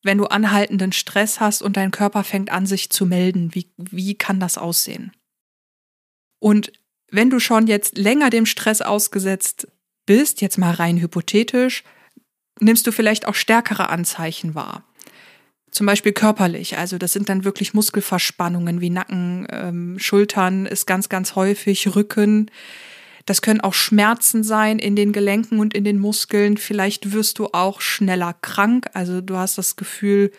wenn 0.02 0.18
du 0.18 0.24
anhaltenden 0.24 0.90
Stress 0.90 1.38
hast 1.38 1.62
und 1.62 1.76
dein 1.76 1.92
Körper 1.92 2.24
fängt 2.24 2.50
an, 2.50 2.66
sich 2.66 2.90
zu 2.90 3.06
melden. 3.06 3.54
Wie, 3.54 3.70
wie 3.76 4.16
kann 4.16 4.40
das 4.40 4.58
aussehen? 4.58 5.12
Und 6.40 6.72
wenn 7.08 7.30
du 7.30 7.38
schon 7.38 7.68
jetzt 7.68 7.96
länger 7.96 8.30
dem 8.30 8.46
Stress 8.46 8.82
ausgesetzt 8.82 9.68
bist, 10.06 10.40
jetzt 10.40 10.58
mal 10.58 10.74
rein 10.74 11.00
hypothetisch, 11.00 11.84
nimmst 12.58 12.84
du 12.84 12.90
vielleicht 12.90 13.28
auch 13.28 13.34
stärkere 13.36 13.90
Anzeichen 13.90 14.56
wahr. 14.56 14.82
Zum 15.70 15.86
Beispiel 15.86 16.12
körperlich, 16.12 16.78
also 16.78 16.96
das 16.96 17.12
sind 17.12 17.28
dann 17.28 17.44
wirklich 17.44 17.74
Muskelverspannungen 17.74 18.80
wie 18.80 18.90
Nacken, 18.90 19.46
ähm, 19.50 19.98
Schultern 19.98 20.64
ist 20.64 20.86
ganz, 20.86 21.08
ganz 21.08 21.34
häufig, 21.34 21.94
Rücken. 21.94 22.50
Das 23.26 23.42
können 23.42 23.60
auch 23.60 23.74
Schmerzen 23.74 24.44
sein 24.44 24.78
in 24.78 24.94
den 24.94 25.12
Gelenken 25.12 25.58
und 25.58 25.74
in 25.74 25.82
den 25.82 25.98
Muskeln. 25.98 26.56
Vielleicht 26.56 27.12
wirst 27.12 27.40
du 27.40 27.48
auch 27.52 27.80
schneller 27.80 28.34
krank. 28.40 28.86
Also 28.94 29.20
du 29.20 29.36
hast 29.36 29.58
das 29.58 29.74
Gefühl, 29.74 30.30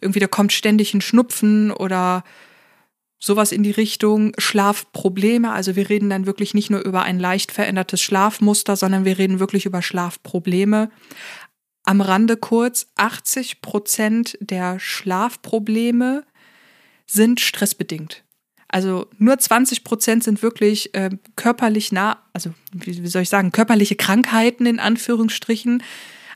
irgendwie 0.00 0.18
da 0.18 0.26
kommt 0.26 0.52
ständig 0.52 0.92
ein 0.92 1.00
Schnupfen 1.00 1.70
oder 1.70 2.24
sowas 3.20 3.52
in 3.52 3.62
die 3.62 3.70
Richtung. 3.70 4.32
Schlafprobleme. 4.36 5.52
Also 5.52 5.76
wir 5.76 5.88
reden 5.88 6.10
dann 6.10 6.26
wirklich 6.26 6.52
nicht 6.52 6.70
nur 6.70 6.80
über 6.80 7.04
ein 7.04 7.20
leicht 7.20 7.52
verändertes 7.52 8.02
Schlafmuster, 8.02 8.74
sondern 8.74 9.04
wir 9.04 9.16
reden 9.16 9.38
wirklich 9.38 9.64
über 9.64 9.80
Schlafprobleme. 9.80 10.90
Am 11.84 12.00
Rande 12.00 12.36
kurz, 12.36 12.86
80 12.96 13.60
Prozent 13.60 14.38
der 14.40 14.78
Schlafprobleme 14.78 16.24
sind 17.06 17.40
stressbedingt. 17.40 18.24
Also 18.68 19.06
nur 19.18 19.38
20 19.38 19.84
Prozent 19.84 20.24
sind 20.24 20.42
wirklich 20.42 20.94
äh, 20.94 21.10
körperlich 21.36 21.92
nah, 21.92 22.22
also 22.32 22.54
wie, 22.72 23.02
wie 23.02 23.08
soll 23.08 23.22
ich 23.22 23.28
sagen, 23.28 23.52
körperliche 23.52 23.96
Krankheiten 23.96 24.64
in 24.64 24.80
Anführungsstrichen. 24.80 25.82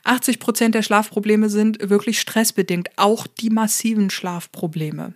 80 0.03 0.39
Prozent 0.39 0.75
der 0.75 0.83
Schlafprobleme 0.83 1.49
sind 1.49 1.89
wirklich 1.89 2.19
stressbedingt, 2.19 2.89
auch 2.95 3.25
die 3.25 3.49
massiven 3.49 4.09
Schlafprobleme. 4.09 5.15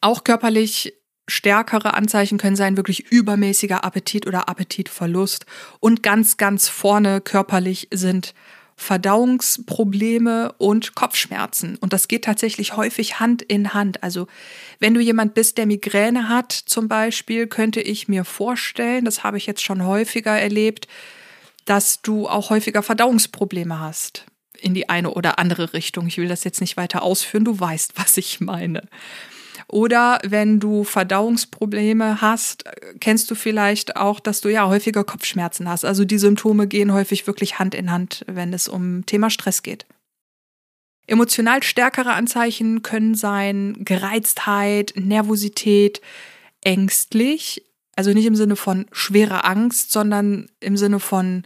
Auch 0.00 0.24
körperlich 0.24 0.94
stärkere 1.28 1.94
Anzeichen 1.94 2.38
können 2.38 2.56
sein 2.56 2.76
wirklich 2.76 3.10
übermäßiger 3.10 3.84
Appetit 3.84 4.26
oder 4.26 4.48
Appetitverlust 4.48 5.46
und 5.80 6.02
ganz, 6.02 6.36
ganz 6.36 6.68
vorne 6.68 7.20
körperlich 7.20 7.88
sind 7.92 8.34
Verdauungsprobleme 8.76 10.52
und 10.58 10.94
Kopfschmerzen. 10.94 11.76
Und 11.76 11.92
das 11.92 12.08
geht 12.08 12.24
tatsächlich 12.24 12.76
häufig 12.76 13.20
Hand 13.20 13.42
in 13.42 13.74
Hand. 13.74 14.02
Also 14.02 14.26
wenn 14.80 14.94
du 14.94 15.00
jemand 15.00 15.34
bist, 15.34 15.58
der 15.58 15.66
Migräne 15.66 16.28
hat 16.28 16.52
zum 16.52 16.88
Beispiel, 16.88 17.46
könnte 17.46 17.80
ich 17.80 18.08
mir 18.08 18.24
vorstellen, 18.24 19.04
das 19.04 19.22
habe 19.22 19.36
ich 19.36 19.46
jetzt 19.46 19.62
schon 19.62 19.84
häufiger 19.84 20.36
erlebt, 20.36 20.88
dass 21.64 22.02
du 22.02 22.28
auch 22.28 22.50
häufiger 22.50 22.82
Verdauungsprobleme 22.82 23.78
hast 23.78 24.26
in 24.58 24.74
die 24.74 24.88
eine 24.88 25.10
oder 25.10 25.38
andere 25.38 25.72
Richtung. 25.72 26.06
Ich 26.06 26.18
will 26.18 26.28
das 26.28 26.44
jetzt 26.44 26.60
nicht 26.60 26.76
weiter 26.76 27.02
ausführen, 27.02 27.44
du 27.44 27.58
weißt, 27.58 27.92
was 27.96 28.16
ich 28.16 28.40
meine. 28.40 28.82
Oder 29.72 30.20
wenn 30.22 30.60
du 30.60 30.84
Verdauungsprobleme 30.84 32.20
hast, 32.20 32.64
kennst 33.00 33.30
du 33.30 33.34
vielleicht 33.34 33.96
auch, 33.96 34.20
dass 34.20 34.42
du 34.42 34.50
ja 34.50 34.68
häufiger 34.68 35.02
Kopfschmerzen 35.02 35.66
hast. 35.66 35.86
Also 35.86 36.04
die 36.04 36.18
Symptome 36.18 36.66
gehen 36.66 36.92
häufig 36.92 37.26
wirklich 37.26 37.58
Hand 37.58 37.74
in 37.74 37.90
Hand, 37.90 38.22
wenn 38.28 38.52
es 38.52 38.68
um 38.68 39.06
Thema 39.06 39.30
Stress 39.30 39.62
geht. 39.62 39.86
Emotional 41.06 41.62
stärkere 41.62 42.12
Anzeichen 42.12 42.82
können 42.82 43.14
sein 43.14 43.78
Gereiztheit, 43.78 44.92
Nervosität, 44.94 46.02
ängstlich, 46.60 47.64
also 47.96 48.12
nicht 48.12 48.26
im 48.26 48.36
Sinne 48.36 48.56
von 48.56 48.84
schwerer 48.92 49.46
Angst, 49.46 49.90
sondern 49.90 50.50
im 50.60 50.76
Sinne 50.76 51.00
von 51.00 51.44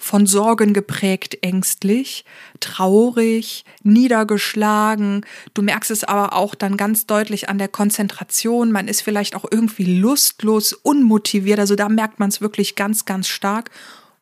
von 0.00 0.26
Sorgen 0.26 0.72
geprägt, 0.72 1.38
ängstlich, 1.42 2.24
traurig, 2.58 3.64
niedergeschlagen. 3.82 5.26
Du 5.52 5.60
merkst 5.60 5.90
es 5.90 6.04
aber 6.04 6.32
auch 6.32 6.54
dann 6.54 6.78
ganz 6.78 7.06
deutlich 7.06 7.50
an 7.50 7.58
der 7.58 7.68
Konzentration. 7.68 8.72
Man 8.72 8.88
ist 8.88 9.02
vielleicht 9.02 9.36
auch 9.36 9.44
irgendwie 9.48 10.00
lustlos, 10.00 10.72
unmotiviert. 10.72 11.60
Also 11.60 11.76
da 11.76 11.88
merkt 11.88 12.18
man 12.18 12.30
es 12.30 12.40
wirklich 12.40 12.76
ganz, 12.76 13.04
ganz 13.04 13.28
stark. 13.28 13.70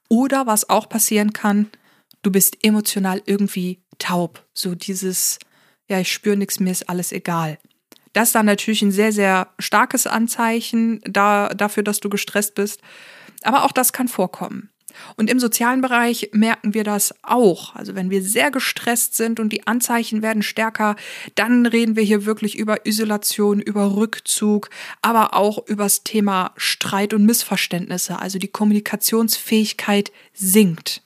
Oder 0.08 0.46
was 0.46 0.68
auch 0.68 0.88
passieren 0.88 1.32
kann, 1.32 1.70
du 2.22 2.32
bist 2.32 2.58
emotional 2.62 3.22
irgendwie 3.26 3.80
taub. 3.98 4.44
So 4.52 4.74
dieses, 4.74 5.38
ja, 5.86 6.00
ich 6.00 6.12
spüre 6.12 6.36
nichts, 6.36 6.58
mir 6.58 6.72
ist 6.72 6.88
alles 6.88 7.12
egal. 7.12 7.58
Das 8.14 8.30
ist 8.30 8.34
dann 8.34 8.46
natürlich 8.46 8.82
ein 8.82 8.90
sehr, 8.90 9.12
sehr 9.12 9.48
starkes 9.60 10.08
Anzeichen 10.08 11.00
da, 11.04 11.50
dafür, 11.50 11.84
dass 11.84 12.00
du 12.00 12.08
gestresst 12.08 12.56
bist. 12.56 12.80
Aber 13.42 13.64
auch 13.64 13.72
das 13.72 13.92
kann 13.92 14.08
vorkommen. 14.08 14.70
Und 15.16 15.30
im 15.30 15.40
sozialen 15.40 15.80
Bereich 15.80 16.30
merken 16.32 16.74
wir 16.74 16.84
das 16.84 17.14
auch. 17.22 17.74
Also 17.74 17.94
wenn 17.94 18.10
wir 18.10 18.22
sehr 18.22 18.50
gestresst 18.50 19.16
sind 19.16 19.40
und 19.40 19.52
die 19.52 19.66
Anzeichen 19.66 20.22
werden 20.22 20.42
stärker, 20.42 20.96
dann 21.34 21.66
reden 21.66 21.96
wir 21.96 22.02
hier 22.02 22.24
wirklich 22.24 22.58
über 22.58 22.86
Isolation, 22.86 23.60
über 23.60 23.96
Rückzug, 23.96 24.70
aber 25.02 25.34
auch 25.34 25.66
über 25.66 25.84
das 25.84 26.04
Thema 26.04 26.52
Streit 26.56 27.14
und 27.14 27.24
Missverständnisse. 27.24 28.18
Also 28.18 28.38
die 28.38 28.48
Kommunikationsfähigkeit 28.48 30.12
sinkt. 30.32 31.02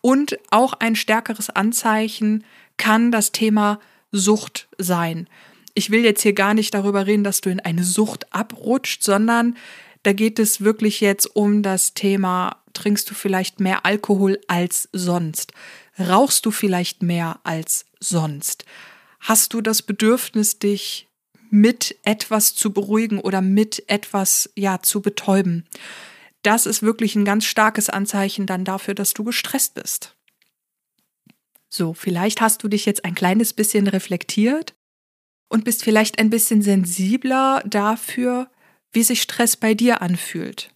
Und 0.00 0.38
auch 0.50 0.74
ein 0.74 0.96
stärkeres 0.96 1.50
Anzeichen 1.50 2.44
kann 2.76 3.12
das 3.12 3.32
Thema 3.32 3.80
Sucht 4.12 4.68
sein. 4.78 5.28
Ich 5.74 5.90
will 5.90 6.04
jetzt 6.04 6.22
hier 6.22 6.32
gar 6.32 6.54
nicht 6.54 6.74
darüber 6.74 7.06
reden, 7.06 7.24
dass 7.24 7.40
du 7.40 7.50
in 7.50 7.60
eine 7.60 7.84
Sucht 7.84 8.32
abrutscht, 8.32 9.04
sondern 9.04 9.56
da 10.02 10.12
geht 10.12 10.38
es 10.38 10.62
wirklich 10.62 11.00
jetzt 11.00 11.36
um 11.36 11.62
das 11.62 11.94
Thema 11.94 12.62
trinkst 12.72 13.10
du 13.10 13.14
vielleicht 13.14 13.60
mehr 13.60 13.84
Alkohol 13.84 14.40
als 14.48 14.88
sonst? 14.92 15.52
Rauchst 15.98 16.46
du 16.46 16.50
vielleicht 16.50 17.02
mehr 17.02 17.40
als 17.42 17.86
sonst? 17.98 18.64
Hast 19.20 19.52
du 19.52 19.60
das 19.60 19.82
Bedürfnis, 19.82 20.58
dich 20.58 21.08
mit 21.50 21.96
etwas 22.04 22.54
zu 22.54 22.72
beruhigen 22.72 23.18
oder 23.18 23.40
mit 23.42 23.84
etwas 23.88 24.50
ja 24.54 24.80
zu 24.80 25.02
betäuben? 25.02 25.66
Das 26.42 26.64
ist 26.64 26.82
wirklich 26.82 27.16
ein 27.16 27.24
ganz 27.24 27.44
starkes 27.44 27.90
Anzeichen 27.90 28.46
dann 28.46 28.64
dafür, 28.64 28.94
dass 28.94 29.12
du 29.12 29.24
gestresst 29.24 29.74
bist. 29.74 30.16
So, 31.68 31.92
vielleicht 31.92 32.40
hast 32.40 32.62
du 32.62 32.68
dich 32.68 32.86
jetzt 32.86 33.04
ein 33.04 33.14
kleines 33.14 33.52
bisschen 33.52 33.86
reflektiert 33.86 34.74
und 35.48 35.64
bist 35.64 35.84
vielleicht 35.84 36.18
ein 36.18 36.30
bisschen 36.30 36.62
sensibler 36.62 37.62
dafür, 37.66 38.50
wie 38.92 39.02
sich 39.02 39.22
Stress 39.22 39.56
bei 39.56 39.74
dir 39.74 40.02
anfühlt. 40.02 40.70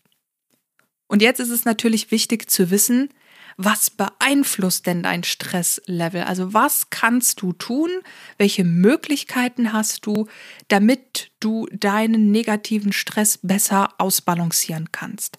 Und 1.07 1.22
jetzt 1.22 1.40
ist 1.40 1.50
es 1.50 1.64
natürlich 1.64 2.11
wichtig 2.11 2.50
zu 2.50 2.70
wissen, 2.70 3.11
was 3.57 3.90
beeinflusst 3.90 4.87
denn 4.87 5.03
dein 5.03 5.22
Stresslevel? 5.22 6.24
Also 6.24 6.53
was 6.55 6.90
kannst 6.90 7.40
du 7.40 7.53
tun? 7.53 7.90
Welche 8.37 8.64
Möglichkeiten 8.64 9.72
hast 9.72 10.07
du, 10.07 10.27
damit 10.68 11.31
du 11.40 11.68
deinen 11.70 12.33
negativen 12.33 12.92
Stress 12.92 13.38
besser 13.42 13.94
ausbalancieren 13.98 14.90
kannst? 14.90 15.38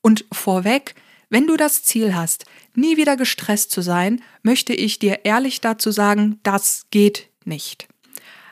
Und 0.00 0.26
vorweg, 0.32 0.94
wenn 1.28 1.46
du 1.46 1.56
das 1.56 1.82
Ziel 1.82 2.14
hast, 2.14 2.44
nie 2.74 2.96
wieder 2.96 3.16
gestresst 3.16 3.70
zu 3.72 3.80
sein, 3.80 4.22
möchte 4.42 4.72
ich 4.72 4.98
dir 4.98 5.24
ehrlich 5.24 5.60
dazu 5.60 5.90
sagen, 5.90 6.38
das 6.42 6.86
geht 6.90 7.30
nicht. 7.44 7.88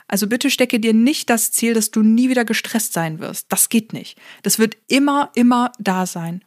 Also 0.07 0.27
bitte 0.27 0.49
stecke 0.49 0.79
dir 0.79 0.93
nicht 0.93 1.29
das 1.29 1.51
Ziel, 1.51 1.73
dass 1.73 1.91
du 1.91 2.01
nie 2.01 2.29
wieder 2.29 2.45
gestresst 2.45 2.93
sein 2.93 3.19
wirst. 3.19 3.47
Das 3.49 3.69
geht 3.69 3.93
nicht. 3.93 4.17
Das 4.41 4.59
wird 4.59 4.77
immer, 4.87 5.31
immer 5.35 5.71
da 5.79 6.05
sein. 6.05 6.43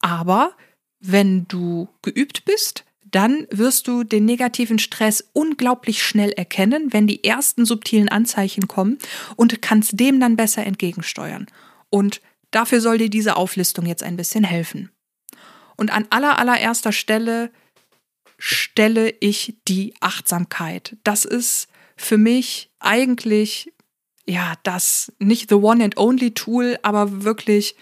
Aber 0.00 0.56
wenn 1.00 1.46
du 1.48 1.88
geübt 2.02 2.44
bist, 2.44 2.84
dann 3.10 3.46
wirst 3.50 3.88
du 3.88 4.04
den 4.04 4.24
negativen 4.24 4.78
Stress 4.78 5.28
unglaublich 5.32 6.02
schnell 6.02 6.30
erkennen, 6.30 6.92
wenn 6.92 7.06
die 7.06 7.24
ersten 7.24 7.64
subtilen 7.64 8.08
Anzeichen 8.08 8.68
kommen 8.68 8.98
und 9.36 9.62
kannst 9.62 9.98
dem 9.98 10.20
dann 10.20 10.36
besser 10.36 10.64
entgegensteuern. 10.64 11.46
Und 11.90 12.20
dafür 12.50 12.80
soll 12.80 12.98
dir 12.98 13.10
diese 13.10 13.36
Auflistung 13.36 13.86
jetzt 13.86 14.02
ein 14.02 14.16
bisschen 14.16 14.44
helfen. 14.44 14.90
Und 15.76 15.90
an 15.90 16.06
aller 16.10 16.38
allererster 16.38 16.92
Stelle 16.92 17.50
stelle 18.38 19.14
ich 19.20 19.56
die 19.66 19.94
Achtsamkeit. 20.00 20.96
Das 21.04 21.24
ist 21.24 21.68
für 22.00 22.18
mich 22.18 22.70
eigentlich, 22.78 23.72
ja, 24.26 24.54
das 24.62 25.12
nicht 25.18 25.50
the 25.50 25.56
one 25.56 25.84
and 25.84 25.96
only 25.96 26.32
Tool, 26.32 26.78
aber 26.82 27.24
wirklich 27.24 27.76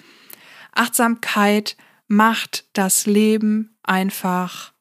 Achtsamkeit 0.72 1.76
macht 2.08 2.68
das 2.72 3.06
Leben 3.06 3.76
einfach 3.82 4.72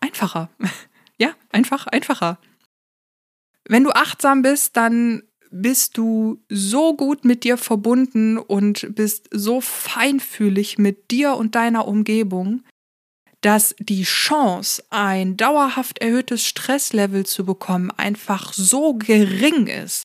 einfacher. 0.00 0.50
ja, 1.18 1.34
einfach 1.50 1.86
einfacher. 1.86 2.38
Wenn 3.68 3.84
du 3.84 3.90
achtsam 3.90 4.42
bist, 4.42 4.76
dann 4.76 5.22
bist 5.50 5.98
du 5.98 6.42
so 6.48 6.96
gut 6.96 7.24
mit 7.24 7.44
dir 7.44 7.58
verbunden 7.58 8.38
und 8.38 8.94
bist 8.94 9.28
so 9.30 9.60
feinfühlig 9.60 10.78
mit 10.78 11.10
dir 11.10 11.36
und 11.36 11.54
deiner 11.54 11.86
Umgebung, 11.86 12.62
dass 13.40 13.74
die 13.78 14.02
Chance, 14.02 14.82
ein 14.90 15.36
dauerhaft 15.36 15.98
erhöhtes 15.98 16.44
Stresslevel 16.44 17.26
zu 17.26 17.44
bekommen, 17.44 17.90
einfach 17.90 18.52
so 18.52 18.94
gering 18.94 19.66
ist. 19.66 20.02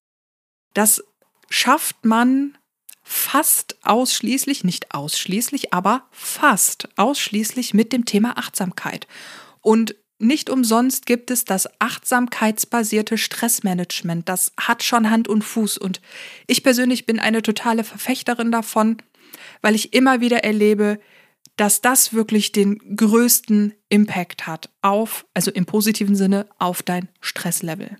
Das 0.73 1.03
schafft 1.49 2.05
man 2.05 2.57
fast 3.03 3.77
ausschließlich, 3.83 4.63
nicht 4.63 4.93
ausschließlich, 4.93 5.73
aber 5.73 6.07
fast 6.11 6.87
ausschließlich 6.97 7.73
mit 7.73 7.91
dem 7.93 8.05
Thema 8.05 8.37
Achtsamkeit. 8.37 9.07
Und 9.61 9.95
nicht 10.21 10.49
umsonst 10.51 11.07
gibt 11.07 11.31
es 11.31 11.45
das 11.45 11.67
achtsamkeitsbasierte 11.79 13.17
Stressmanagement. 13.17 14.29
Das 14.29 14.51
hat 14.55 14.83
schon 14.83 15.09
Hand 15.09 15.27
und 15.27 15.41
Fuß. 15.43 15.79
Und 15.79 15.99
ich 16.45 16.63
persönlich 16.63 17.07
bin 17.07 17.19
eine 17.19 17.41
totale 17.41 17.83
Verfechterin 17.83 18.51
davon, 18.51 18.97
weil 19.61 19.73
ich 19.73 19.93
immer 19.93 20.21
wieder 20.21 20.43
erlebe, 20.43 20.99
dass 21.57 21.81
das 21.81 22.13
wirklich 22.13 22.51
den 22.51 22.95
größten 22.95 23.73
Impact 23.89 24.47
hat 24.47 24.73
auf, 24.81 25.25
also 25.33 25.51
im 25.51 25.65
positiven 25.65 26.15
Sinne, 26.15 26.47
auf 26.57 26.81
dein 26.81 27.09
Stresslevel. 27.19 27.97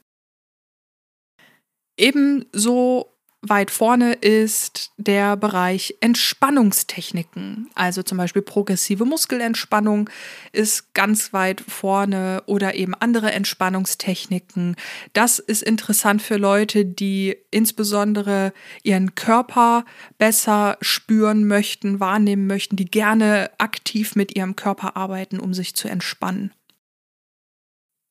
Ebenso 1.97 3.11
weit 3.41 3.71
vorne 3.71 4.13
ist 4.13 4.91
der 4.97 5.35
Bereich 5.35 5.95
Entspannungstechniken. 5.99 7.69
Also 7.73 8.03
zum 8.03 8.17
Beispiel 8.17 8.41
progressive 8.41 9.05
Muskelentspannung 9.05 10.09
ist 10.51 10.93
ganz 10.93 11.33
weit 11.33 11.61
vorne 11.61 12.43
oder 12.45 12.75
eben 12.75 12.93
andere 12.93 13.31
Entspannungstechniken. 13.31 14.75
Das 15.13 15.39
ist 15.39 15.63
interessant 15.63 16.21
für 16.21 16.37
Leute, 16.37 16.85
die 16.85 17.35
insbesondere 17.49 18.53
ihren 18.83 19.15
Körper 19.15 19.85
besser 20.19 20.77
spüren 20.81 21.47
möchten, 21.47 21.99
wahrnehmen 21.99 22.45
möchten, 22.45 22.75
die 22.75 22.85
gerne 22.85 23.49
aktiv 23.57 24.15
mit 24.15 24.35
ihrem 24.35 24.55
Körper 24.55 24.95
arbeiten, 24.95 25.39
um 25.39 25.53
sich 25.53 25.75
zu 25.75 25.87
entspannen. 25.87 26.51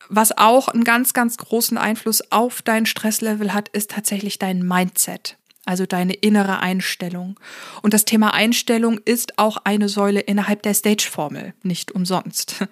Was 0.09 0.37
auch 0.37 0.69
einen 0.69 0.85
ganz, 0.85 1.13
ganz 1.13 1.37
großen 1.37 1.79
Einfluss 1.79 2.33
auf 2.33 2.63
dein 2.63 2.87
Stresslevel 2.87 3.53
hat, 3.53 3.69
ist 3.69 3.91
tatsächlich 3.91 4.39
dein 4.39 4.67
Mindset, 4.67 5.37
also 5.67 5.87
deine 5.87 6.15
innere 6.15 6.61
Einstellung. 6.61 7.39
Und 7.83 7.95
das 7.95 8.05
Thema 8.05 8.33
Einstellung 8.35 8.99
ist 8.99 9.39
auch 9.39 9.59
eine 9.65 9.89
Säule 9.89 10.21
innerhalb 10.21 10.63
der 10.63 10.75
Stage-Formel, 10.75 11.55
nicht 11.63 11.93
umsonst. 11.93 12.67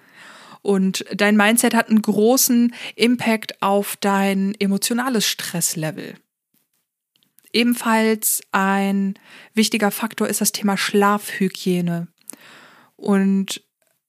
Und 0.61 1.05
dein 1.15 1.37
Mindset 1.37 1.73
hat 1.73 1.89
einen 1.89 2.01
großen 2.01 2.73
Impact 2.95 3.61
auf 3.61 3.95
dein 3.97 4.53
emotionales 4.59 5.25
Stresslevel. 5.25 6.15
Ebenfalls 7.53 8.41
ein 8.51 9.17
wichtiger 9.53 9.91
Faktor 9.91 10.27
ist 10.27 10.41
das 10.41 10.51
Thema 10.51 10.77
Schlafhygiene. 10.77 12.07
Und 12.95 13.63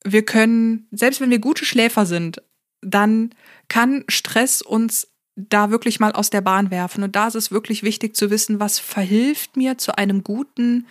wir 0.05 0.25
können, 0.25 0.89
selbst 0.91 1.21
wenn 1.21 1.31
wir 1.31 1.39
gute 1.39 1.65
Schläfer 1.65 2.05
sind, 2.05 2.43
dann 2.83 3.31
kann 3.69 4.05
Stress 4.09 4.63
uns 4.63 5.09
da 5.37 5.71
wirklich 5.71 6.01
mal 6.01 6.13
aus 6.13 6.31
der 6.31 6.41
Bahn 6.41 6.71
werfen. 6.71 7.03
Und 7.03 7.17
da 7.17 7.29
ist 7.29 7.35
es 7.35 7.51
wirklich 7.51 7.83
wichtig 7.83 8.17
zu 8.17 8.31
wissen, 8.31 8.61
was 8.61 8.79
verhilft 8.79 9.57
mir 9.57 9.79
zu 9.79 9.97
einem 9.97 10.23
guten 10.23 10.87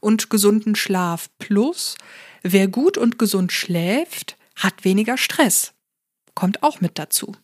und 0.00 0.30
gesunden 0.30 0.74
Schlaf. 0.74 1.28
Plus, 1.38 1.96
wer 2.42 2.68
gut 2.68 2.96
und 2.96 3.18
gesund 3.18 3.52
schläft, 3.52 4.36
hat 4.56 4.84
weniger 4.84 5.16
Stress. 5.18 5.72
Kommt 6.34 6.62
auch 6.62 6.80
mit 6.80 6.98
dazu. 6.98 7.34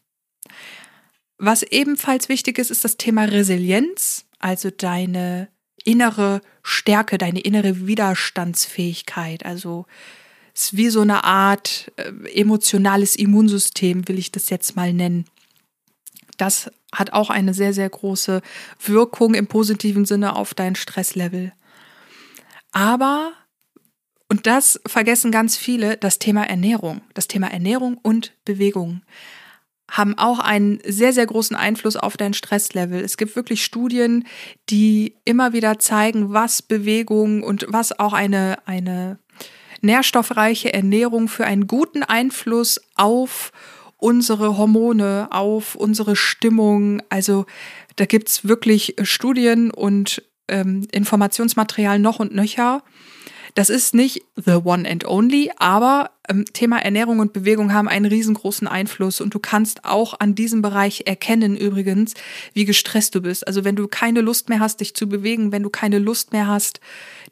Was 1.38 1.62
ebenfalls 1.62 2.28
wichtig 2.28 2.58
ist, 2.58 2.70
ist 2.70 2.84
das 2.84 2.96
Thema 2.96 3.24
Resilienz, 3.24 4.24
also 4.38 4.70
deine 4.70 5.48
innere 5.84 6.40
Stärke, 6.62 7.18
deine 7.18 7.40
innere 7.40 7.86
Widerstandsfähigkeit. 7.86 9.44
Also 9.44 9.86
ist 10.56 10.76
wie 10.76 10.88
so 10.88 11.02
eine 11.02 11.24
Art 11.24 11.92
äh, 11.96 12.10
emotionales 12.40 13.14
Immunsystem, 13.14 14.08
will 14.08 14.18
ich 14.18 14.32
das 14.32 14.48
jetzt 14.50 14.74
mal 14.74 14.92
nennen. 14.92 15.26
Das 16.38 16.70
hat 16.92 17.12
auch 17.12 17.30
eine 17.30 17.54
sehr, 17.54 17.72
sehr 17.72 17.88
große 17.88 18.42
Wirkung 18.84 19.34
im 19.34 19.46
positiven 19.46 20.06
Sinne 20.06 20.34
auf 20.34 20.54
dein 20.54 20.74
Stresslevel. 20.74 21.52
Aber, 22.72 23.32
und 24.28 24.46
das 24.46 24.80
vergessen 24.86 25.30
ganz 25.30 25.56
viele, 25.56 25.96
das 25.96 26.18
Thema 26.18 26.44
Ernährung, 26.44 27.02
das 27.14 27.28
Thema 27.28 27.48
Ernährung 27.48 27.98
und 28.02 28.32
Bewegung 28.44 29.02
haben 29.88 30.18
auch 30.18 30.40
einen 30.40 30.80
sehr, 30.84 31.12
sehr 31.12 31.26
großen 31.26 31.54
Einfluss 31.54 31.96
auf 31.96 32.16
dein 32.16 32.34
Stresslevel. 32.34 33.00
Es 33.00 33.16
gibt 33.16 33.36
wirklich 33.36 33.64
Studien, 33.64 34.26
die 34.68 35.14
immer 35.24 35.52
wieder 35.52 35.78
zeigen, 35.78 36.32
was 36.32 36.60
Bewegung 36.60 37.44
und 37.44 37.66
was 37.68 37.96
auch 37.98 38.12
eine, 38.12 38.58
eine 38.66 39.20
nährstoffreiche 39.80 40.72
Ernährung 40.72 41.28
für 41.28 41.46
einen 41.46 41.66
guten 41.66 42.02
Einfluss 42.02 42.80
auf 42.94 43.52
unsere 43.98 44.58
Hormone, 44.58 45.28
auf 45.30 45.74
unsere 45.74 46.16
Stimmung. 46.16 47.02
Also 47.08 47.46
da 47.96 48.04
gibt's 48.04 48.46
wirklich 48.46 48.96
Studien 49.02 49.70
und 49.70 50.22
ähm, 50.48 50.86
Informationsmaterial 50.92 51.98
noch 51.98 52.20
und 52.20 52.34
nöcher. 52.34 52.82
Das 53.54 53.70
ist 53.70 53.94
nicht 53.94 54.22
the 54.36 54.60
one 54.64 54.88
and 54.88 55.06
only, 55.06 55.50
aber 55.56 56.10
Thema 56.52 56.78
Ernährung 56.78 57.18
und 57.18 57.32
Bewegung 57.32 57.72
haben 57.72 57.88
einen 57.88 58.06
riesengroßen 58.06 58.68
Einfluss 58.68 59.20
und 59.20 59.34
du 59.34 59.38
kannst 59.38 59.84
auch 59.84 60.18
an 60.18 60.34
diesem 60.34 60.62
Bereich 60.62 61.04
erkennen 61.06 61.56
übrigens, 61.56 62.14
wie 62.52 62.64
gestresst 62.64 63.14
du 63.14 63.20
bist. 63.20 63.46
Also 63.46 63.64
wenn 63.64 63.76
du 63.76 63.88
keine 63.88 64.20
Lust 64.20 64.48
mehr 64.48 64.60
hast, 64.60 64.80
dich 64.80 64.94
zu 64.94 65.08
bewegen, 65.08 65.52
wenn 65.52 65.62
du 65.62 65.70
keine 65.70 65.98
Lust 65.98 66.32
mehr 66.32 66.46
hast, 66.46 66.80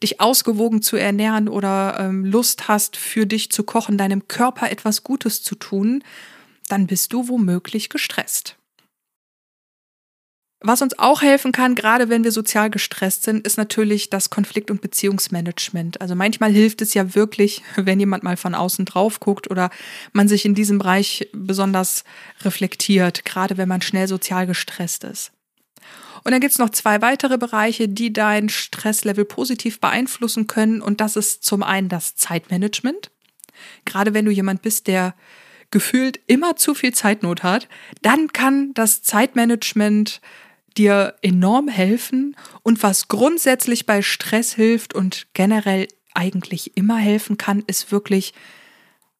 dich 0.01 0.21
ausgewogen 0.21 0.81
zu 0.81 0.97
ernähren 0.97 1.47
oder 1.47 1.97
ähm, 1.99 2.25
Lust 2.25 2.67
hast, 2.67 2.97
für 2.97 3.25
dich 3.25 3.51
zu 3.51 3.63
kochen, 3.63 3.97
deinem 3.97 4.27
Körper 4.27 4.71
etwas 4.71 5.03
Gutes 5.03 5.43
zu 5.43 5.55
tun, 5.55 6.03
dann 6.67 6.87
bist 6.87 7.13
du 7.13 7.27
womöglich 7.27 7.89
gestresst. 7.89 8.57
Was 10.61 10.81
uns 10.81 10.97
auch 10.97 11.21
helfen 11.21 11.51
kann, 11.51 11.75
gerade 11.75 12.09
wenn 12.09 12.23
wir 12.23 12.31
sozial 12.31 12.69
gestresst 12.69 13.23
sind, 13.23 13.45
ist 13.45 13.57
natürlich 13.57 14.09
das 14.09 14.29
Konflikt- 14.29 14.71
und 14.71 14.81
Beziehungsmanagement. 14.81 16.01
Also 16.01 16.15
manchmal 16.15 16.51
hilft 16.51 16.81
es 16.81 16.93
ja 16.93 17.13
wirklich, 17.13 17.61
wenn 17.75 17.99
jemand 17.99 18.23
mal 18.23 18.37
von 18.37 18.55
außen 18.55 18.85
drauf 18.85 19.19
guckt 19.19 19.49
oder 19.51 19.69
man 20.13 20.27
sich 20.27 20.45
in 20.45 20.55
diesem 20.55 20.79
Bereich 20.79 21.29
besonders 21.33 22.03
reflektiert, 22.43 23.25
gerade 23.25 23.57
wenn 23.57 23.69
man 23.69 23.81
schnell 23.81 24.07
sozial 24.07 24.47
gestresst 24.47 25.03
ist. 25.03 25.31
Und 26.23 26.31
dann 26.31 26.41
gibt 26.41 26.53
es 26.53 26.59
noch 26.59 26.71
zwei 26.71 27.03
weitere 27.03 27.37
Bereiche, 27.37 27.87
die 27.87 28.11
dein 28.11 28.49
Stresslevel 28.49 29.25
positiv 29.25 29.79
beeinflussen 29.79 30.47
können. 30.47 30.81
Und 30.81 30.99
das 30.99 31.15
ist 31.15 31.43
zum 31.43 31.61
einen 31.61 31.87
das 31.87 32.15
Zeitmanagement. 32.15 33.11
Gerade 33.85 34.15
wenn 34.15 34.25
du 34.25 34.31
jemand 34.31 34.63
bist, 34.63 34.87
der 34.87 35.13
gefühlt 35.69 36.19
immer 36.25 36.55
zu 36.55 36.73
viel 36.73 36.93
Zeitnot 36.93 37.43
hat, 37.43 37.67
dann 38.01 38.33
kann 38.33 38.73
das 38.73 39.03
Zeitmanagement 39.03 40.19
dir 40.77 41.15
enorm 41.21 41.67
helfen 41.67 42.35
und 42.63 42.83
was 42.83 43.07
grundsätzlich 43.07 43.85
bei 43.85 44.01
Stress 44.01 44.53
hilft 44.53 44.93
und 44.93 45.27
generell 45.33 45.87
eigentlich 46.13 46.75
immer 46.75 46.97
helfen 46.97 47.37
kann, 47.37 47.63
ist 47.67 47.91
wirklich 47.91 48.33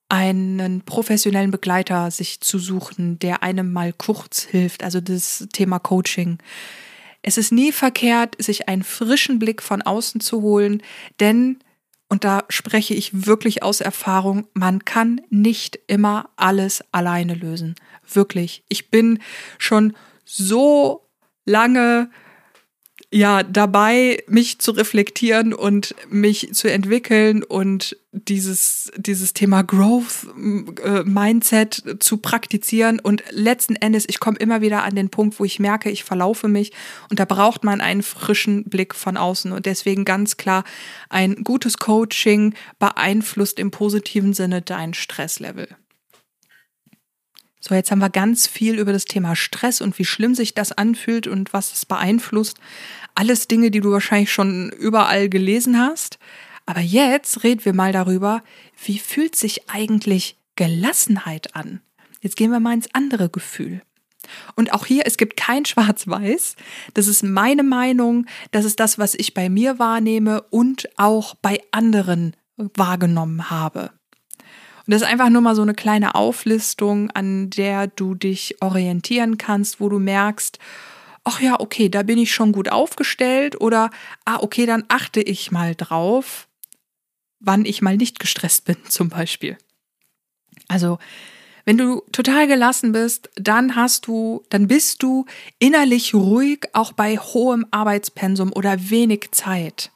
einen 0.09 0.81
professionellen 0.81 1.51
Begleiter 1.51 2.11
sich 2.11 2.41
zu 2.41 2.59
suchen, 2.59 3.17
der 3.19 3.43
einem 3.43 3.73
mal 3.73 3.91
kurz 3.91 4.43
hilft, 4.43 4.83
also 4.83 5.01
das 5.01 5.47
Thema 5.51 5.79
Coaching. 5.79 6.37
Es 7.21 7.37
ist 7.37 7.51
nie 7.51 7.71
verkehrt, 7.71 8.35
sich 8.37 8.69
einen 8.69 8.83
frischen 8.83 9.39
Blick 9.39 9.63
von 9.63 9.81
außen 9.81 10.21
zu 10.21 10.41
holen, 10.41 10.83
denn, 11.19 11.57
und 12.07 12.23
da 12.23 12.43
spreche 12.49 12.93
ich 12.93 13.25
wirklich 13.25 13.63
aus 13.63 13.81
Erfahrung, 13.81 14.47
man 14.53 14.85
kann 14.85 15.21
nicht 15.31 15.79
immer 15.87 16.29
alles 16.35 16.83
alleine 16.91 17.33
lösen. 17.33 17.75
Wirklich. 18.07 18.63
Ich 18.69 18.91
bin 18.91 19.19
schon 19.57 19.93
so 20.23 21.04
lange 21.45 22.09
ja 23.11 23.43
dabei, 23.43 24.23
mich 24.27 24.59
zu 24.59 24.71
reflektieren 24.71 25.53
und 25.53 25.95
mich 26.09 26.49
zu 26.53 26.69
entwickeln 26.69 27.43
und 27.43 27.97
dieses, 28.11 28.91
dieses 28.97 29.33
Thema 29.33 29.61
Growth 29.61 30.27
äh, 30.83 31.03
Mindset 31.03 31.97
zu 31.99 32.17
praktizieren. 32.17 32.99
Und 32.99 33.23
letzten 33.29 33.75
Endes, 33.77 34.05
ich 34.07 34.19
komme 34.19 34.37
immer 34.37 34.61
wieder 34.61 34.83
an 34.83 34.95
den 34.95 35.09
Punkt, 35.09 35.39
wo 35.39 35.45
ich 35.45 35.59
merke, 35.59 35.89
ich 35.89 36.03
verlaufe 36.03 36.49
mich 36.49 36.73
und 37.09 37.19
da 37.19 37.25
braucht 37.25 37.63
man 37.63 37.79
einen 37.79 38.03
frischen 38.03 38.65
Blick 38.65 38.93
von 38.93 39.15
außen. 39.15 39.51
Und 39.53 39.65
deswegen 39.65 40.03
ganz 40.03 40.35
klar, 40.35 40.65
ein 41.09 41.35
gutes 41.43 41.77
Coaching 41.77 42.53
beeinflusst 42.79 43.59
im 43.59 43.71
positiven 43.71 44.33
Sinne 44.33 44.61
dein 44.61 44.93
Stresslevel. 44.93 45.69
So, 47.67 47.73
jetzt 47.73 47.89
haben 47.89 47.99
wir 47.99 48.11
ganz 48.11 48.45
viel 48.45 48.77
über 48.77 48.93
das 48.93 49.05
Thema 49.05 49.35
Stress 49.35 49.81
und 49.81 49.97
wie 49.97 50.05
schlimm 50.05 50.35
sich 50.35 50.53
das 50.53 50.71
anfühlt 50.71 51.25
und 51.25 51.51
was 51.51 51.73
es 51.73 51.85
beeinflusst. 51.87 52.57
Alles 53.15 53.47
Dinge, 53.47 53.71
die 53.71 53.79
du 53.79 53.91
wahrscheinlich 53.91 54.31
schon 54.31 54.69
überall 54.69 55.29
gelesen 55.29 55.79
hast. 55.79 56.19
Aber 56.67 56.81
jetzt 56.81 57.43
reden 57.43 57.65
wir 57.65 57.73
mal 57.73 57.91
darüber, 57.91 58.43
wie 58.83 58.99
fühlt 58.99 59.35
sich 59.35 59.67
eigentlich 59.67 60.37
Gelassenheit 60.55 61.55
an? 61.55 61.81
Jetzt 62.21 62.37
gehen 62.37 62.51
wir 62.51 62.59
mal 62.59 62.75
ins 62.75 62.93
andere 62.93 63.29
Gefühl. 63.29 63.81
Und 64.55 64.71
auch 64.71 64.85
hier, 64.85 65.03
es 65.07 65.17
gibt 65.17 65.35
kein 65.35 65.65
Schwarz-Weiß. 65.65 66.55
Das 66.93 67.07
ist 67.07 67.23
meine 67.23 67.63
Meinung. 67.63 68.27
Das 68.51 68.65
ist 68.65 68.79
das, 68.79 68.99
was 68.99 69.15
ich 69.15 69.33
bei 69.33 69.49
mir 69.49 69.79
wahrnehme 69.79 70.43
und 70.51 70.87
auch 70.97 71.33
bei 71.33 71.59
anderen 71.71 72.35
wahrgenommen 72.57 73.49
habe. 73.49 73.89
Und 74.85 74.91
das 74.91 75.01
ist 75.01 75.07
einfach 75.07 75.29
nur 75.29 75.41
mal 75.41 75.55
so 75.55 75.63
eine 75.63 75.73
kleine 75.73 76.13
Auflistung, 76.15 77.09
an 77.11 77.49
der 77.49 77.87
du 77.87 78.13
dich 78.13 78.61
orientieren 78.61 79.37
kannst, 79.37 79.79
wo 79.79 79.89
du 79.89 79.97
merkst, 79.97 80.59
ach 81.23 81.41
ja, 81.41 81.59
okay, 81.59 81.89
da 81.89 82.03
bin 82.03 82.19
ich 82.19 82.33
schon 82.33 82.51
gut 82.51 82.69
aufgestellt 82.69 83.59
oder, 83.59 83.89
ah, 84.25 84.37
okay, 84.41 84.65
dann 84.65 84.83
achte 84.87 85.21
ich 85.21 85.51
mal 85.51 85.73
drauf, 85.75 86.47
wann 87.39 87.65
ich 87.65 87.81
mal 87.81 87.97
nicht 87.97 88.19
gestresst 88.19 88.65
bin, 88.65 88.77
zum 88.87 89.09
Beispiel. 89.09 89.57
Also, 90.67 90.99
wenn 91.65 91.79
du 91.79 92.03
total 92.11 92.47
gelassen 92.47 92.91
bist, 92.91 93.31
dann 93.35 93.75
hast 93.75 94.05
du, 94.05 94.43
dann 94.49 94.67
bist 94.67 95.01
du 95.01 95.25
innerlich 95.57 96.13
ruhig, 96.13 96.67
auch 96.73 96.93
bei 96.93 97.17
hohem 97.17 97.65
Arbeitspensum 97.71 98.53
oder 98.53 98.91
wenig 98.91 99.31
Zeit. 99.31 99.91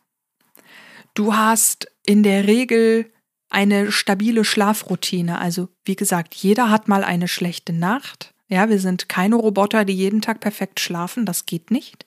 Du 1.13 1.35
hast 1.35 1.87
in 2.07 2.23
der 2.23 2.47
Regel 2.47 3.11
eine 3.49 3.91
stabile 3.91 4.45
Schlafroutine. 4.45 5.39
Also 5.39 5.69
wie 5.83 5.95
gesagt, 5.95 6.35
jeder 6.35 6.69
hat 6.69 6.87
mal 6.87 7.03
eine 7.03 7.27
schlechte 7.27 7.73
Nacht. 7.73 8.33
Ja, 8.47 8.69
wir 8.69 8.79
sind 8.79 9.09
keine 9.09 9.35
Roboter, 9.35 9.85
die 9.85 9.93
jeden 9.93 10.21
Tag 10.21 10.39
perfekt 10.39 10.79
schlafen, 10.79 11.25
das 11.25 11.45
geht 11.45 11.71
nicht. 11.71 12.05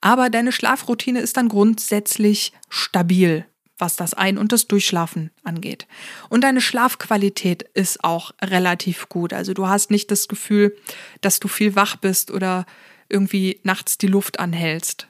Aber 0.00 0.30
deine 0.30 0.52
Schlafroutine 0.52 1.20
ist 1.20 1.36
dann 1.36 1.48
grundsätzlich 1.48 2.52
stabil, 2.68 3.46
was 3.78 3.96
das 3.96 4.14
Ein- 4.14 4.38
und 4.38 4.52
das 4.52 4.68
Durchschlafen 4.68 5.30
angeht. 5.42 5.86
Und 6.28 6.44
deine 6.44 6.60
Schlafqualität 6.60 7.62
ist 7.74 8.04
auch 8.04 8.32
relativ 8.42 9.08
gut. 9.08 9.32
Also 9.32 9.52
du 9.52 9.66
hast 9.66 9.90
nicht 9.90 10.10
das 10.10 10.28
Gefühl, 10.28 10.76
dass 11.20 11.40
du 11.40 11.48
viel 11.48 11.76
wach 11.76 11.96
bist 11.96 12.30
oder 12.30 12.66
irgendwie 13.08 13.60
nachts 13.64 13.98
die 13.98 14.06
Luft 14.06 14.40
anhältst. 14.40 15.08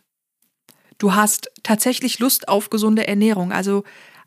Du 0.98 1.14
hast 1.14 1.50
tatsächlich 1.62 2.18
Lust 2.18 2.48
auf 2.48 2.70
gesunde 2.70 3.06
Ernährung. 3.06 3.52
Also 3.52 3.84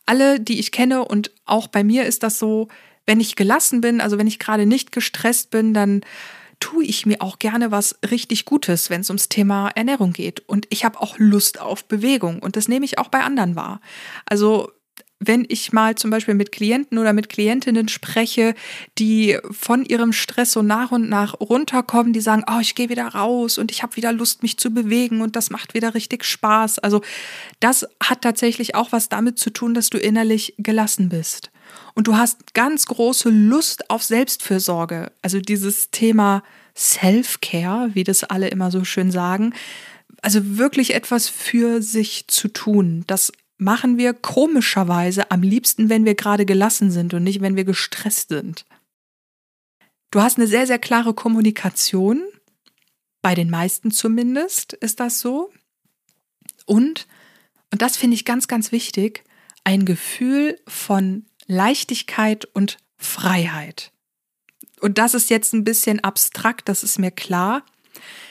alle, 0.09 0.39
die 0.39 0.59
ich 0.59 0.71
kenne 0.71 1.05
und 1.05 1.31
auch 1.45 1.67
bei 1.67 1.83
mir 1.83 2.05
ist 2.05 2.23
das 2.23 2.39
so, 2.39 2.67
wenn 3.05 3.19
ich 3.19 3.35
gelassen 3.35 3.79
bin, 3.79 4.01
also 4.01 4.17
wenn 4.17 4.25
ich 4.25 4.39
gerade 4.39 4.65
nicht 4.65 4.91
gestresst 4.91 5.51
bin, 5.51 5.73
dann 5.75 6.01
tue 6.59 6.83
ich 6.83 7.05
mir 7.05 7.21
auch 7.21 7.37
gerne 7.37 7.69
was 7.69 7.95
richtig 8.09 8.45
Gutes, 8.45 8.89
wenn 8.89 9.01
es 9.01 9.09
ums 9.11 9.29
Thema 9.29 9.69
Ernährung 9.75 10.11
geht. 10.11 10.41
Und 10.47 10.65
ich 10.71 10.83
habe 10.83 10.99
auch 10.99 11.19
Lust 11.19 11.61
auf 11.61 11.85
Bewegung 11.85 12.39
und 12.39 12.55
das 12.55 12.67
nehme 12.67 12.85
ich 12.85 12.97
auch 12.97 13.09
bei 13.09 13.21
anderen 13.21 13.55
wahr. 13.55 13.81
Also 14.25 14.71
wenn 15.19 15.45
ich 15.49 15.73
mal 15.73 15.95
zum 15.95 16.11
Beispiel 16.11 16.33
mit 16.33 16.51
Klienten 16.51 16.97
oder 16.97 17.11
mit 17.11 17.27
Klientinnen 17.27 17.89
spreche, 17.89 18.55
die 18.97 19.37
von 19.51 19.83
ihrem 19.83 20.13
Stress 20.13 20.53
so 20.53 20.61
nach 20.61 20.91
und 20.91 21.09
nach 21.09 21.39
runterkommen, 21.39 22.13
die 22.13 22.21
sagen, 22.21 22.43
oh, 22.49 22.59
ich 22.61 22.73
gehe 22.73 22.89
wieder 22.89 23.07
raus 23.07 23.57
und 23.57 23.71
ich 23.71 23.83
habe 23.83 23.97
wieder 23.97 24.13
Lust, 24.13 24.43
mich 24.43 24.57
zu 24.57 24.71
bewegen 24.73 25.21
und 25.21 25.35
das 25.35 25.49
macht 25.49 25.73
wieder 25.73 25.93
richtig 25.93 26.23
Spaß. 26.23 26.79
Also 26.79 27.01
das 27.59 27.85
hat 28.01 28.21
tatsächlich 28.21 28.75
auch 28.75 28.91
was 28.91 29.09
damit 29.09 29.37
zu 29.37 29.49
tun, 29.49 29.73
dass 29.73 29.89
du 29.89 29.97
innerlich 29.97 30.55
gelassen 30.57 31.09
bist. 31.09 31.51
und 31.95 32.07
du 32.07 32.15
hast 32.15 32.53
ganz 32.53 32.85
große 32.85 33.29
Lust 33.29 33.89
auf 33.89 34.03
Selbstfürsorge, 34.03 35.11
also 35.21 35.39
dieses 35.39 35.91
Thema 35.91 36.43
Self-Care, 36.75 37.91
wie 37.93 38.03
das 38.03 38.23
alle 38.23 38.47
immer 38.47 38.71
so 38.71 38.83
schön 38.85 39.11
sagen, 39.11 39.53
also 40.21 40.57
wirklich 40.57 40.95
etwas 40.95 41.29
für 41.29 41.81
sich 41.81 42.27
zu 42.27 42.47
tun, 42.47 43.03
das 43.07 43.31
machen 43.59 43.97
wir 43.97 44.13
komischerweise 44.13 45.29
am 45.31 45.43
liebsten, 45.43 45.89
wenn 45.89 46.05
wir 46.05 46.15
gerade 46.15 46.45
gelassen 46.45 46.91
sind 46.91 47.13
und 47.13 47.23
nicht, 47.23 47.41
wenn 47.41 47.57
wir 47.57 47.65
gestresst 47.65 48.29
sind. 48.29 48.65
Du 50.11 50.21
hast 50.21 50.37
eine 50.37 50.47
sehr, 50.47 50.65
sehr 50.65 50.79
klare 50.79 51.13
Kommunikation, 51.13 52.23
bei 53.21 53.35
den 53.35 53.49
meisten 53.49 53.91
zumindest 53.91 54.73
ist 54.73 55.01
das 55.01 55.19
so. 55.19 55.51
Und, 56.65 57.05
und 57.71 57.81
das 57.81 57.97
finde 57.97 58.15
ich 58.15 58.23
ganz, 58.23 58.47
ganz 58.47 58.71
wichtig, 58.71 59.25
ein 59.65 59.85
Gefühl 59.85 60.57
von 60.65 61.25
Leichtigkeit 61.45 62.45
und 62.45 62.77
Freiheit. 62.97 63.91
Und 64.79 64.97
das 64.97 65.13
ist 65.13 65.29
jetzt 65.29 65.53
ein 65.53 65.65
bisschen 65.65 65.99
abstrakt, 65.99 66.69
das 66.69 66.83
ist 66.83 66.97
mir 66.97 67.11
klar. 67.11 67.65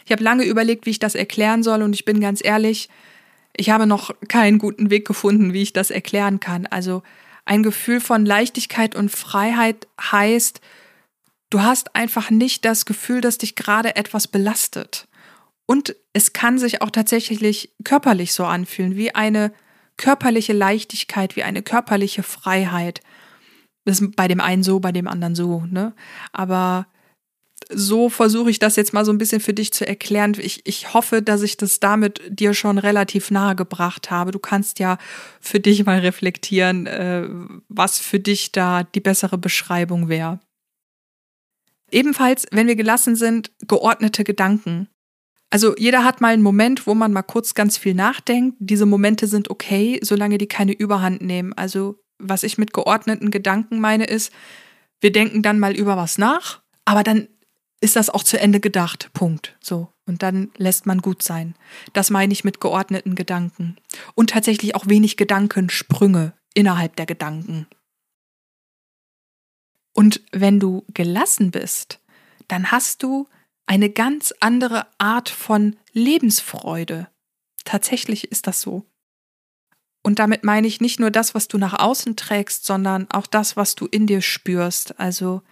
Ich 0.07 0.13
habe 0.13 0.25
lange 0.25 0.45
überlegt, 0.45 0.87
wie 0.87 0.91
ich 0.91 0.99
das 0.99 1.15
erklären 1.15 1.63
soll 1.63 1.83
und 1.83 1.93
ich 1.93 2.07
bin 2.07 2.19
ganz 2.21 2.43
ehrlich, 2.43 2.89
ich 3.59 3.71
habe 3.71 3.87
noch 3.87 4.15
keinen 4.29 4.59
guten 4.59 4.89
Weg 4.89 5.07
gefunden, 5.07 5.53
wie 5.53 5.63
ich 5.63 5.73
das 5.73 5.91
erklären 5.91 6.39
kann. 6.39 6.67
Also 6.67 7.03
ein 7.45 7.63
Gefühl 7.63 8.01
von 8.01 8.25
Leichtigkeit 8.25 8.95
und 8.95 9.11
Freiheit 9.11 9.89
heißt, 10.01 10.61
du 11.51 11.61
hast 11.61 11.97
einfach 11.97 12.31
nicht 12.31 12.65
das 12.65 12.87
Gefühl, 12.87 13.21
dass 13.21 13.39
dich 13.39 13.57
gerade 13.57 13.97
etwas 13.97 14.29
belastet. 14.29 15.09
Und 15.67 15.97
es 16.13 16.33
kann 16.33 16.59
sich 16.59 16.83
auch 16.83 16.91
tatsächlich 16.91 17.75
körperlich 17.85 18.33
so 18.33 18.45
anfühlen, 18.45 18.97
wie 18.97 19.15
eine 19.15 19.53
körperliche 19.97 20.53
Leichtigkeit, 20.53 21.35
wie 21.35 21.43
eine 21.43 21.63
körperliche 21.63 22.23
Freiheit. 22.23 23.01
Das 23.85 24.01
ist 24.01 24.15
bei 24.15 24.29
dem 24.29 24.41
einen 24.41 24.63
so, 24.63 24.79
bei 24.79 24.93
dem 24.93 25.09
anderen 25.09 25.35
so, 25.35 25.65
ne? 25.67 25.95
Aber 26.33 26.87
so 27.71 28.09
versuche 28.09 28.51
ich 28.51 28.59
das 28.59 28.77
jetzt 28.77 28.93
mal 28.93 29.05
so 29.05 29.13
ein 29.13 29.19
bisschen 29.19 29.41
für 29.41 29.53
dich 29.53 29.73
zu 29.73 29.87
erklären. 29.87 30.35
Ich, 30.39 30.67
ich 30.67 30.95
hoffe, 30.95 31.23
dass 31.23 31.43
ich 31.43 31.57
das 31.57 31.81
damit 31.81 32.23
dir 32.29 32.55
schon 32.55 32.79
relativ 32.79 33.31
nahe 33.31 33.57
gebracht 33.57 34.11
habe. 34.11 34.31
Du 34.31 34.39
kannst 34.39 34.79
ja 34.79 34.99
für 35.41 35.61
dich 35.61 35.85
mal 35.85 35.99
reflektieren, 35.99 36.87
äh, 36.87 37.29
was 37.69 37.99
für 37.99 38.21
dich 38.21 38.53
da 38.53 38.85
die 38.85 39.01
bessere 39.01 39.39
Beschreibung 39.39 40.09
wäre. 40.09 40.41
Ebenfalls, 41.91 42.47
wenn 42.51 42.67
wir 42.67 42.77
gelassen 42.77 43.17
sind, 43.17 43.51
geordnete 43.67 44.25
Gedanken. 44.25 44.89
Also 45.51 45.75
jeder 45.77 46.05
hat 46.05 46.21
mal 46.21 46.35
einen 46.35 46.43
Moment, 46.43 46.87
wo 46.87 46.95
man 46.95 47.13
mal 47.13 47.23
kurz 47.23 47.55
ganz 47.55 47.79
viel 47.79 47.95
nachdenkt. 47.95 48.57
Diese 48.61 48.85
Momente 48.87 49.27
sind 49.27 49.51
okay, 49.51 49.99
solange 50.03 50.37
die 50.37 50.49
keine 50.49 50.73
Überhand 50.73 51.23
nehmen. 51.23 51.55
Also 51.55 51.99
was 52.19 52.43
ich 52.43 52.59
mit 52.59 52.73
geordneten 52.73 53.31
Gedanken 53.31 53.81
meine, 53.81 54.05
ist, 54.05 54.33
wir 55.01 55.13
denken 55.13 55.43
dann 55.43 55.59
mal 55.59 55.75
über 55.75 55.97
was 55.97 56.19
nach, 56.19 56.61
aber 56.85 57.03
dann 57.03 57.29
ist 57.81 57.97
das 57.97 58.11
auch 58.11 58.25
zu 58.25 58.39
Ende 58.41 58.61
gedacht. 58.61 59.11
Punkt. 59.13 59.57
So. 59.61 59.93
Und 60.07 60.23
dann 60.23 60.51
lässt 60.57 60.87
man 60.87 61.01
gut 61.01 61.23
sein. 61.23 61.55
Das 61.93 62.11
meine 62.11 62.33
ich 62.33 62.45
mit 62.45 62.61
geordneten 62.61 63.15
Gedanken. 63.15 63.77
Und 64.15 64.31
tatsächlich 64.31 64.75
auch 64.75 64.87
wenig 64.87 65.17
Gedankensprünge 65.17 66.33
innerhalb 66.55 66.97
der 66.97 67.07
Gedanken. 67.07 67.67
Und 69.95 70.23
wenn 70.33 70.61
du 70.61 70.85
gelassen 70.95 71.51
bist, 71.51 72.01
dann 72.47 72.71
hast 72.71 73.03
du 73.03 73.29
eine 73.67 73.91
ganz 73.91 74.33
andere 74.41 74.87
Art 74.97 75.29
von 75.29 75.77
Lebensfreude. 75.93 77.09
Tatsächlich 77.65 78.31
ist 78.33 78.47
das 78.47 78.61
so. 78.61 78.87
Und 80.03 80.19
damit 80.19 80.43
meine 80.43 80.67
ich 80.67 80.81
nicht 80.81 81.01
nur 81.01 81.11
das, 81.11 81.35
was 81.35 81.49
du 81.49 81.59
nach 81.59 81.79
außen 81.79 82.17
trägst, 82.17 82.65
sondern 82.65 83.11
auch 83.11 83.27
das, 83.27 83.57
was 83.57 83.75
du 83.75 83.87
in 83.87 84.07
dir 84.07 84.23
spürst. 84.23 84.99
Also 84.99 85.43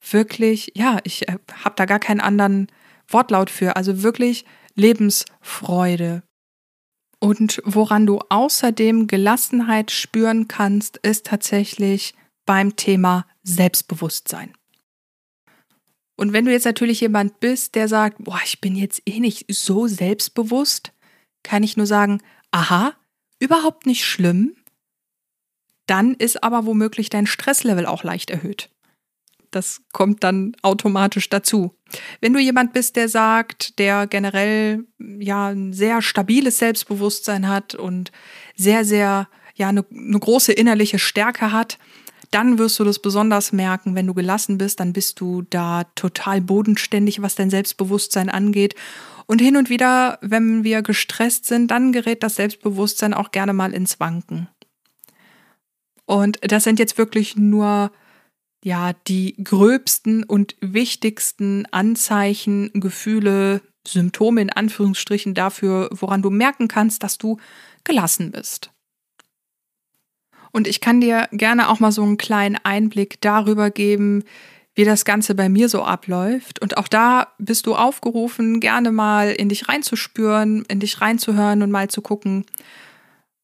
wirklich, 0.00 0.72
ja, 0.74 0.98
ich 1.04 1.28
äh, 1.28 1.38
habe 1.64 1.74
da 1.76 1.84
gar 1.84 1.98
keinen 1.98 2.20
anderen 2.20 2.68
Wortlaut 3.08 3.50
für, 3.50 3.76
also 3.76 4.02
wirklich 4.02 4.44
Lebensfreude. 4.74 6.22
Und 7.20 7.60
woran 7.64 8.06
du 8.06 8.20
außerdem 8.28 9.08
Gelassenheit 9.08 9.90
spüren 9.90 10.46
kannst, 10.46 10.98
ist 10.98 11.26
tatsächlich 11.26 12.14
beim 12.46 12.76
Thema 12.76 13.26
Selbstbewusstsein. 13.42 14.54
Und 16.16 16.32
wenn 16.32 16.44
du 16.44 16.52
jetzt 16.52 16.64
natürlich 16.64 17.00
jemand 17.00 17.40
bist, 17.40 17.74
der 17.74 17.88
sagt, 17.88 18.18
boah, 18.24 18.40
ich 18.44 18.60
bin 18.60 18.76
jetzt 18.76 19.02
eh 19.06 19.20
nicht 19.20 19.46
so 19.52 19.86
selbstbewusst, 19.86 20.92
kann 21.42 21.62
ich 21.62 21.76
nur 21.76 21.86
sagen, 21.86 22.22
aha, 22.50 22.94
überhaupt 23.38 23.86
nicht 23.86 24.04
schlimm. 24.04 24.56
Dann 25.86 26.14
ist 26.14 26.42
aber 26.42 26.66
womöglich 26.66 27.08
dein 27.08 27.26
Stresslevel 27.26 27.86
auch 27.86 28.04
leicht 28.04 28.30
erhöht 28.30 28.70
das 29.50 29.80
kommt 29.92 30.24
dann 30.24 30.54
automatisch 30.62 31.28
dazu. 31.28 31.74
Wenn 32.20 32.32
du 32.32 32.38
jemand 32.38 32.72
bist, 32.72 32.96
der 32.96 33.08
sagt, 33.08 33.78
der 33.78 34.06
generell 34.06 34.84
ja 34.98 35.48
ein 35.48 35.72
sehr 35.72 36.02
stabiles 36.02 36.58
Selbstbewusstsein 36.58 37.48
hat 37.48 37.74
und 37.74 38.12
sehr, 38.56 38.84
sehr, 38.84 39.28
ja, 39.54 39.68
eine, 39.68 39.84
eine 39.90 40.18
große 40.18 40.52
innerliche 40.52 40.98
Stärke 40.98 41.52
hat, 41.52 41.78
dann 42.30 42.58
wirst 42.58 42.78
du 42.78 42.84
das 42.84 42.98
besonders 42.98 43.52
merken, 43.52 43.94
wenn 43.94 44.06
du 44.06 44.14
gelassen 44.14 44.58
bist, 44.58 44.80
dann 44.80 44.92
bist 44.92 45.20
du 45.20 45.42
da 45.48 45.84
total 45.94 46.40
bodenständig, 46.40 47.22
was 47.22 47.34
dein 47.34 47.50
Selbstbewusstsein 47.50 48.28
angeht. 48.28 48.74
Und 49.26 49.40
hin 49.40 49.56
und 49.56 49.70
wieder, 49.70 50.18
wenn 50.20 50.64
wir 50.64 50.82
gestresst 50.82 51.46
sind, 51.46 51.70
dann 51.70 51.92
gerät 51.92 52.22
das 52.22 52.36
Selbstbewusstsein 52.36 53.14
auch 53.14 53.30
gerne 53.30 53.52
mal 53.52 53.72
ins 53.72 54.00
Wanken. 54.00 54.48
Und 56.04 56.38
das 56.40 56.64
sind 56.64 56.78
jetzt 56.78 56.96
wirklich 56.96 57.36
nur 57.36 57.92
ja 58.64 58.92
die 59.06 59.36
gröbsten 59.42 60.24
und 60.24 60.56
wichtigsten 60.60 61.66
Anzeichen, 61.70 62.70
Gefühle, 62.74 63.62
Symptome 63.86 64.42
in 64.42 64.50
Anführungsstrichen 64.50 65.34
dafür, 65.34 65.88
woran 65.92 66.22
du 66.22 66.30
merken 66.30 66.68
kannst, 66.68 67.02
dass 67.02 67.18
du 67.18 67.38
gelassen 67.84 68.30
bist. 68.32 68.70
Und 70.52 70.66
ich 70.66 70.80
kann 70.80 71.00
dir 71.00 71.28
gerne 71.32 71.68
auch 71.68 71.80
mal 71.80 71.92
so 71.92 72.02
einen 72.02 72.16
kleinen 72.16 72.56
Einblick 72.62 73.20
darüber 73.20 73.70
geben, 73.70 74.24
wie 74.74 74.84
das 74.84 75.04
Ganze 75.04 75.34
bei 75.34 75.48
mir 75.48 75.68
so 75.68 75.82
abläuft. 75.82 76.60
Und 76.60 76.76
auch 76.76 76.88
da 76.88 77.32
bist 77.38 77.66
du 77.66 77.74
aufgerufen, 77.74 78.60
gerne 78.60 78.92
mal 78.92 79.30
in 79.32 79.48
dich 79.48 79.68
reinzuspüren, 79.68 80.64
in 80.68 80.80
dich 80.80 81.00
reinzuhören 81.00 81.62
und 81.62 81.70
mal 81.70 81.88
zu 81.88 82.00
gucken, 82.00 82.44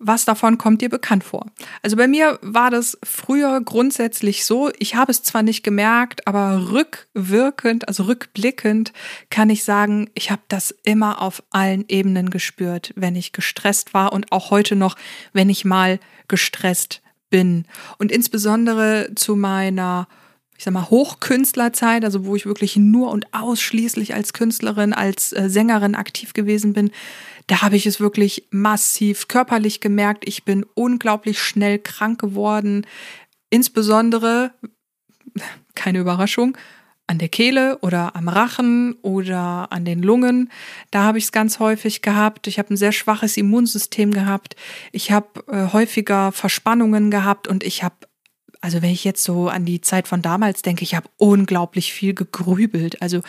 was 0.07 0.27
davon 0.27 0.59
kommt 0.59 0.83
dir 0.83 0.91
bekannt 0.91 1.25
vor? 1.25 1.47
Also 1.83 1.97
bei 1.97 2.07
mir 2.07 2.39
war 2.43 2.71
das 2.71 2.99
früher 3.03 3.61
grundsätzlich 3.63 4.45
so, 4.45 4.71
ich 4.79 4.95
habe 4.95 5.11
es 5.11 5.23
zwar 5.23 5.43
nicht 5.43 5.63
gemerkt, 5.63 6.27
aber 6.27 6.71
rückwirkend, 6.71 7.89
also 7.89 8.05
rückblickend 8.05 8.93
kann 9.31 9.49
ich 9.49 9.65
sagen, 9.65 10.11
ich 10.15 10.31
habe 10.31 10.43
das 10.49 10.75
immer 10.85 11.23
auf 11.23 11.43
allen 11.51 11.87
Ebenen 11.89 12.29
gespürt, 12.29 12.93
wenn 12.97 13.17
ich 13.17 13.33
gestresst 13.33 13.95
war 13.95 14.13
und 14.13 14.31
auch 14.31 14.51
heute 14.51 14.77
noch, 14.77 14.97
wenn 15.33 15.49
ich 15.49 15.65
mal 15.65 15.99
gestresst 16.29 17.01
bin. 17.31 17.65
Und 17.99 18.13
insbesondere 18.13 19.11
zu 19.15 19.37
meiner 19.37 20.07
ich 20.57 20.63
sag 20.63 20.73
mal, 20.73 20.89
Hochkünstlerzeit, 20.89 22.05
also 22.05 22.27
wo 22.27 22.37
ich 22.37 22.47
wirklich 22.47 22.77
nur 22.77 23.11
und 23.11 23.35
ausschließlich 23.35 24.15
als 24.15 24.33
Künstlerin, 24.33 24.93
als 24.93 25.33
äh, 25.33 25.51
Sängerin 25.51 25.95
aktiv 25.95 26.33
gewesen 26.33 26.73
bin, 26.73 26.93
da 27.47 27.63
habe 27.63 27.77
ich 27.77 27.87
es 27.87 28.01
wirklich 28.01 28.47
massiv 28.51 29.29
körperlich 29.29 29.81
gemerkt. 29.81 30.27
Ich 30.27 30.45
bin 30.45 30.65
unglaublich 30.75 31.41
schnell 31.41 31.79
krank 31.79 32.21
geworden. 32.21 32.87
Insbesondere, 33.51 34.53
keine 35.75 35.99
Überraschung, 35.99 36.57
an 37.07 37.19
der 37.19 37.29
Kehle 37.29 37.79
oder 37.81 38.17
am 38.17 38.29
Rachen 38.29 38.95
oder 39.03 39.71
an 39.71 39.85
den 39.85 40.03
Lungen. 40.03 40.51
Da 40.91 41.03
habe 41.03 41.19
ich 41.19 41.25
es 41.25 41.33
ganz 41.33 41.59
häufig 41.59 42.01
gehabt. 42.01 42.47
Ich 42.47 42.59
habe 42.59 42.73
ein 42.73 42.79
sehr 42.79 42.93
schwaches 42.93 43.37
Immunsystem 43.37 44.11
gehabt. 44.11 44.57
Ich 44.91 45.13
habe 45.13 45.45
äh, 45.49 45.73
häufiger 45.73 46.33
Verspannungen 46.33 47.11
gehabt 47.11 47.47
und 47.47 47.63
ich 47.63 47.83
habe 47.83 47.97
also 48.65 48.81
wenn 48.81 48.93
ich 48.93 49.05
jetzt 49.05 49.23
so 49.23 49.51
an 49.51 49.67
die 49.67 49.83
Zeit 49.83 50.09
von 50.09 50.23
damals 50.23 50.63
denke, 50.63 50.85
ich 50.85 50.95
habe 50.95 51.07
unglaublich 51.19 51.93
viel 51.93 52.15
gegrübelt. 52.15 53.03
Also 53.03 53.21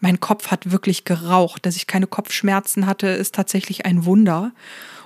mein 0.00 0.18
Kopf 0.18 0.50
hat 0.50 0.72
wirklich 0.72 1.04
geraucht. 1.04 1.64
Dass 1.64 1.76
ich 1.76 1.86
keine 1.86 2.08
Kopfschmerzen 2.08 2.84
hatte, 2.84 3.06
ist 3.06 3.32
tatsächlich 3.32 3.86
ein 3.86 4.06
Wunder. 4.06 4.50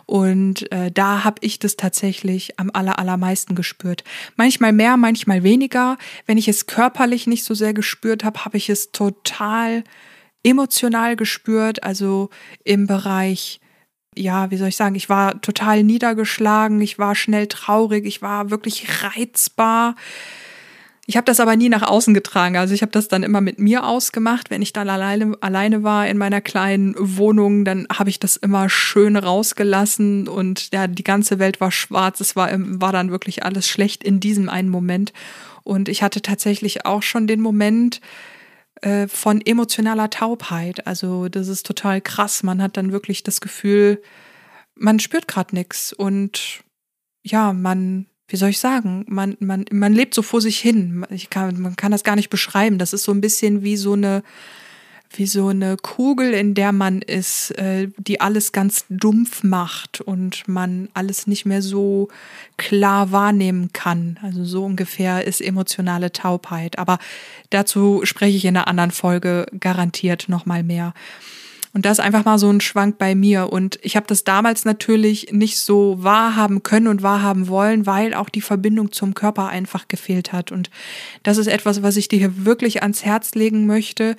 Und 0.07 0.73
äh, 0.73 0.91
da 0.91 1.25
habe 1.25 1.41
ich 1.43 1.59
das 1.59 1.77
tatsächlich 1.77 2.59
am 2.59 2.71
aller, 2.73 2.99
allermeisten 2.99 3.55
gespürt. 3.55 4.03
Manchmal 4.37 4.73
mehr, 4.73 4.97
manchmal 4.97 5.43
weniger. 5.43 5.99
Wenn 6.25 6.39
ich 6.39 6.49
es 6.49 6.65
körperlich 6.65 7.27
nicht 7.27 7.45
so 7.45 7.53
sehr 7.53 7.75
gespürt 7.75 8.25
habe, 8.25 8.47
habe 8.47 8.57
ich 8.57 8.71
es 8.71 8.93
total 8.93 9.85
emotional 10.43 11.17
gespürt. 11.17 11.83
Also 11.83 12.31
im 12.65 12.87
Bereich 12.87 13.61
ja, 14.17 14.51
wie 14.51 14.57
soll 14.57 14.69
ich 14.69 14.77
sagen, 14.77 14.95
ich 14.95 15.09
war 15.09 15.41
total 15.41 15.83
niedergeschlagen, 15.83 16.81
ich 16.81 16.99
war 16.99 17.15
schnell 17.15 17.47
traurig, 17.47 18.07
ich 18.07 18.23
war 18.23 18.51
wirklich 18.51 18.87
reizbar. 19.03 19.95
Ich 21.09 21.17
habe 21.17 21.25
das 21.25 21.39
aber 21.39 21.55
nie 21.55 21.69
nach 21.69 21.83
außen 21.83 22.15
getragen. 22.15 22.57
Also 22.57 22.75
ich 22.75 22.83
habe 22.83 22.91
das 22.91 23.07
dann 23.07 23.23
immer 23.23 23.41
mit 23.41 23.61
mir 23.61 23.87
ausgemacht. 23.87 24.51
Wenn 24.51 24.61
ich 24.61 24.73
dann 24.73 24.91
alleine, 24.91 25.35
alleine 25.41 25.85
war 25.85 26.09
in 26.09 26.19
meiner 26.19 26.41
kleinen 26.41 26.97
Wohnung, 26.99 27.65
dann 27.65 27.87
habe 27.97 28.11
ich 28.11 28.19
das 28.19 28.37
immer 28.37 28.69
schön 28.69 29.17
rausgelassen 29.17 30.27
und 30.27 30.75
ja, 30.75 30.89
die 30.89 31.05
ganze 31.05 31.39
Welt 31.39 31.61
war 31.61 31.71
schwarz. 31.71 32.21
Es 32.21 32.35
war, 32.35 32.51
war 32.53 32.91
dann 32.91 33.13
wirklich 33.13 33.45
alles 33.45 33.69
schlecht 33.69 34.03
in 34.03 34.19
diesem 34.19 34.49
einen 34.49 34.69
Moment. 34.69 35.13
Und 35.63 35.89
ich 35.89 36.03
hatte 36.03 36.23
tatsächlich 36.23 36.87
auch 36.87 37.03
schon 37.03 37.29
den 37.29 37.41
Moment, 37.41 38.01
äh, 38.87 39.09
von 39.09 39.41
emotionaler 39.41 40.11
Taubheit. 40.11 40.87
Also 40.87 41.29
das 41.29 41.49
ist 41.49 41.67
total 41.67 42.01
krass. 42.01 42.45
Man 42.45 42.63
hat 42.63 42.77
dann 42.77 42.93
wirklich 42.93 43.25
das 43.25 43.41
Gefühl, 43.41 44.01
man 44.77 45.01
spürt 45.01 45.27
gerade 45.27 45.57
nichts 45.57 45.93
und 45.93 46.63
ja, 47.25 47.53
man 47.53 48.07
wie 48.29 48.37
soll 48.37 48.51
ich 48.51 48.59
sagen, 48.59 49.05
man, 49.09 49.37
man, 49.39 49.65
man 49.71 49.93
lebt 49.93 50.13
so 50.13 50.23
vor 50.23 50.41
sich 50.41 50.59
hin. 50.59 51.07
Ich 51.11 51.31
kann, 51.31 51.61
man 51.61 51.77
kann 51.77 51.93
das 51.93 52.03
gar 52.03 52.17
nicht 52.17 52.29
beschreiben. 52.29 52.77
Das 52.77 52.93
ist 52.93 53.05
so 53.05 53.13
ein 53.13 53.21
bisschen 53.21 53.63
wie 53.63 53.77
so 53.77 53.93
eine, 53.93 54.25
wie 55.11 55.27
so 55.27 55.49
eine 55.49 55.77
Kugel, 55.77 56.33
in 56.33 56.55
der 56.55 56.73
man 56.73 57.03
ist, 57.03 57.51
äh, 57.59 57.89
die 57.99 58.21
alles 58.21 58.53
ganz 58.53 58.85
dumpf 58.89 59.43
macht 59.43 60.01
und 60.01 60.47
man 60.49 60.89
alles 60.95 61.27
nicht 61.27 61.47
mehr 61.47 61.63
so 61.63 62.09
klar 62.57 63.13
wahrnehmen 63.13 63.73
kann. 63.73 64.19
Also 64.23 64.45
so 64.45 64.65
ungefähr 64.65 65.27
ist 65.27 65.41
emotionale 65.41 66.13
Taubheit. 66.13 66.79
Aber 66.79 66.99
dazu 67.51 68.01
spreche 68.05 68.37
ich 68.37 68.45
in 68.45 68.57
einer 68.57 68.69
anderen 68.69 68.91
Folge 68.91 69.47
garantiert 69.59 70.29
nochmal 70.29 70.63
mehr. 70.63 70.93
Und 71.77 71.85
das 71.85 71.99
ist 71.99 72.05
einfach 72.07 72.25
mal 72.25 72.39
so 72.39 72.49
ein 72.49 72.63
Schwank 72.63 72.97
bei 72.97 73.15
mir. 73.15 73.53
Und 73.53 73.79
ich 73.83 73.97
habe 73.97 74.07
das 74.07 74.25
damals 74.25 74.65
natürlich 74.65 75.31
nicht 75.31 75.59
so 75.59 76.03
wahrhaben 76.03 76.63
können 76.63 76.87
und 76.87 77.03
wahrhaben 77.03 77.49
wollen, 77.49 77.85
weil 77.85 78.15
auch 78.15 78.31
die 78.31 78.41
Verbindung 78.41 78.93
zum 78.93 79.13
Körper 79.13 79.49
einfach 79.49 79.87
gefehlt 79.87 80.33
hat. 80.33 80.53
Und 80.53 80.71
das 81.23 81.37
ist 81.37 81.49
etwas, 81.49 81.83
was 81.83 81.99
ich 81.99 82.09
dir 82.09 82.19
hier 82.19 82.47
wirklich 82.47 82.81
ans 82.81 83.05
Herz 83.05 83.35
legen 83.35 83.67
möchte, 83.67 84.17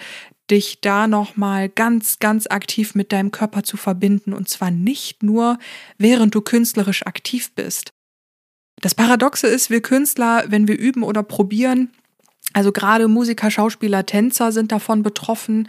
dich 0.50 0.80
da 0.82 1.08
nochmal 1.08 1.70
ganz, 1.70 2.20
ganz 2.20 2.48
aktiv 2.48 2.96
mit 2.96 3.12
deinem 3.12 3.32
Körper 3.32 3.64
zu 3.64 3.78
verbinden. 3.78 4.34
Und 4.34 4.50
zwar 4.50 4.72
nicht 4.72 5.24
nur, 5.24 5.60
während 5.98 6.34
du 6.36 6.42
künstlerisch 6.42 7.06
aktiv 7.06 7.52
bist. 7.54 7.92
Das 8.82 8.96
Paradoxe 8.96 9.48
ist, 9.48 9.70
wir 9.70 9.82
Künstler, 9.82 10.46
wenn 10.48 10.68
wir 10.68 10.78
üben 10.78 11.04
oder 11.04 11.24
probieren, 11.24 11.92
also 12.54 12.72
gerade 12.72 13.08
Musiker, 13.08 13.52
Schauspieler, 13.52 14.06
Tänzer 14.06 14.52
sind 14.52 14.72
davon 14.72 15.04
betroffen, 15.04 15.68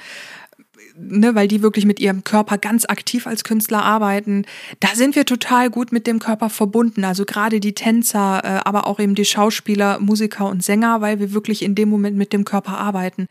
ne, 0.96 1.34
weil 1.34 1.48
die 1.48 1.62
wirklich 1.62 1.86
mit 1.86 2.00
ihrem 2.00 2.24
Körper 2.24 2.58
ganz 2.58 2.84
aktiv 2.84 3.26
als 3.26 3.44
Künstler 3.44 3.82
arbeiten, 3.82 4.44
da 4.80 4.88
sind 4.94 5.16
wir 5.16 5.26
total 5.26 5.70
gut 5.70 5.92
mit 5.92 6.06
dem 6.06 6.18
Körper 6.18 6.50
verbunden. 6.50 7.04
Also 7.04 7.24
gerade 7.24 7.60
die 7.60 7.74
Tänzer, 7.74 8.42
äh, 8.44 8.60
aber 8.64 8.86
auch 8.86 9.00
eben 9.00 9.14
die 9.14 9.24
Schauspieler, 9.24 9.98
Musiker 9.98 10.46
und 10.46 10.62
Sänger, 10.62 11.00
weil 11.00 11.18
wir 11.18 11.32
wirklich 11.32 11.62
in 11.62 11.74
dem 11.74 11.88
Moment 11.88 12.16
mit 12.16 12.32
dem 12.32 12.44
Körper 12.44 12.78
arbeiten. 12.78 13.26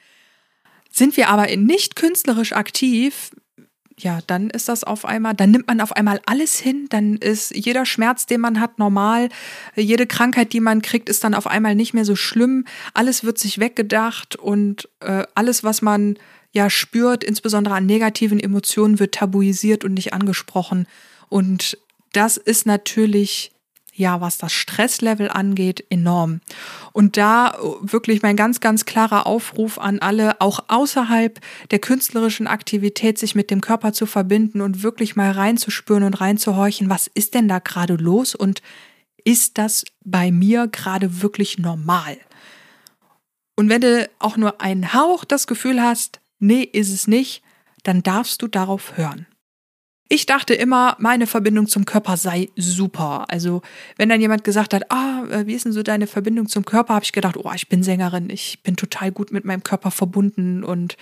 Sind 0.97 1.15
wir 1.15 1.29
aber 1.29 1.55
nicht 1.55 1.95
künstlerisch 1.95 2.53
aktiv, 2.53 3.29
ja, 3.99 4.17
dann 4.25 4.49
ist 4.49 4.67
das 4.67 4.83
auf 4.83 5.05
einmal, 5.05 5.35
dann 5.35 5.51
nimmt 5.51 5.67
man 5.67 5.79
auf 5.79 5.91
einmal 5.91 6.19
alles 6.25 6.57
hin, 6.57 6.87
dann 6.89 7.17
ist 7.17 7.55
jeder 7.55 7.85
Schmerz, 7.85 8.25
den 8.25 8.41
man 8.41 8.59
hat, 8.59 8.79
normal, 8.79 9.29
jede 9.75 10.07
Krankheit, 10.07 10.53
die 10.53 10.59
man 10.59 10.81
kriegt, 10.81 11.07
ist 11.07 11.23
dann 11.23 11.35
auf 11.35 11.45
einmal 11.45 11.75
nicht 11.75 11.93
mehr 11.93 12.03
so 12.03 12.15
schlimm, 12.15 12.65
alles 12.95 13.23
wird 13.23 13.37
sich 13.37 13.59
weggedacht 13.59 14.37
und 14.37 14.89
äh, 14.99 15.21
alles, 15.35 15.63
was 15.63 15.83
man 15.83 16.17
ja 16.51 16.67
spürt, 16.67 17.23
insbesondere 17.23 17.75
an 17.75 17.85
negativen 17.85 18.39
Emotionen, 18.39 18.97
wird 18.97 19.13
tabuisiert 19.13 19.85
und 19.85 19.93
nicht 19.93 20.13
angesprochen. 20.13 20.87
Und 21.29 21.77
das 22.11 22.37
ist 22.37 22.65
natürlich 22.65 23.51
ja, 23.97 24.21
was 24.21 24.37
das 24.37 24.53
Stresslevel 24.53 25.29
angeht, 25.29 25.83
enorm. 25.89 26.41
Und 26.93 27.17
da 27.17 27.57
wirklich 27.81 28.21
mein 28.21 28.35
ganz, 28.35 28.59
ganz 28.59 28.85
klarer 28.85 29.25
Aufruf 29.25 29.79
an 29.79 29.99
alle, 29.99 30.39
auch 30.39 30.65
außerhalb 30.67 31.39
der 31.71 31.79
künstlerischen 31.79 32.45
Aktivität, 32.45 33.17
sich 33.17 33.33
mit 33.33 33.49
dem 33.49 33.59
Körper 33.59 33.93
zu 33.93 34.05
verbinden 34.05 34.61
und 34.61 34.83
wirklich 34.83 35.15
mal 35.15 35.31
reinzuspüren 35.31 36.03
und 36.03 36.21
reinzuhorchen, 36.21 36.89
was 36.89 37.07
ist 37.07 37.33
denn 37.33 37.47
da 37.47 37.57
gerade 37.57 37.95
los 37.95 38.35
und 38.35 38.61
ist 39.23 39.57
das 39.57 39.83
bei 40.05 40.31
mir 40.31 40.67
gerade 40.67 41.21
wirklich 41.21 41.57
normal? 41.57 42.17
Und 43.55 43.69
wenn 43.69 43.81
du 43.81 44.07
auch 44.19 44.37
nur 44.37 44.61
einen 44.61 44.93
Hauch 44.93 45.25
das 45.25 45.47
Gefühl 45.47 45.81
hast, 45.81 46.21
nee, 46.37 46.61
ist 46.61 46.93
es 46.93 47.07
nicht, 47.07 47.41
dann 47.81 48.03
darfst 48.03 48.43
du 48.43 48.47
darauf 48.47 48.95
hören. 48.95 49.25
Ich 50.09 50.25
dachte 50.25 50.53
immer, 50.53 50.95
meine 50.99 51.27
Verbindung 51.27 51.67
zum 51.67 51.85
Körper 51.85 52.15
sei 52.15 52.49
super. 52.55 53.25
Also, 53.29 53.61
wenn 53.97 54.09
dann 54.09 54.21
jemand 54.21 54.43
gesagt 54.43 54.73
hat, 54.73 54.89
ah, 54.89 55.23
äh, 55.29 55.47
wie 55.47 55.53
ist 55.53 55.65
denn 55.65 55.73
so 55.73 55.83
deine 55.83 56.07
Verbindung 56.07 56.47
zum 56.47 56.63
Körper, 56.63 56.93
habe 56.93 57.03
ich 57.03 57.11
gedacht, 57.11 57.35
oh, 57.37 57.51
ich 57.53 57.67
bin 57.67 57.83
Sängerin, 57.83 58.29
ich 58.29 58.63
bin 58.63 58.77
total 58.77 59.11
gut 59.11 59.31
mit 59.31 59.43
meinem 59.43 59.63
Körper 59.63 59.91
verbunden 59.91 60.63
und 60.63 60.95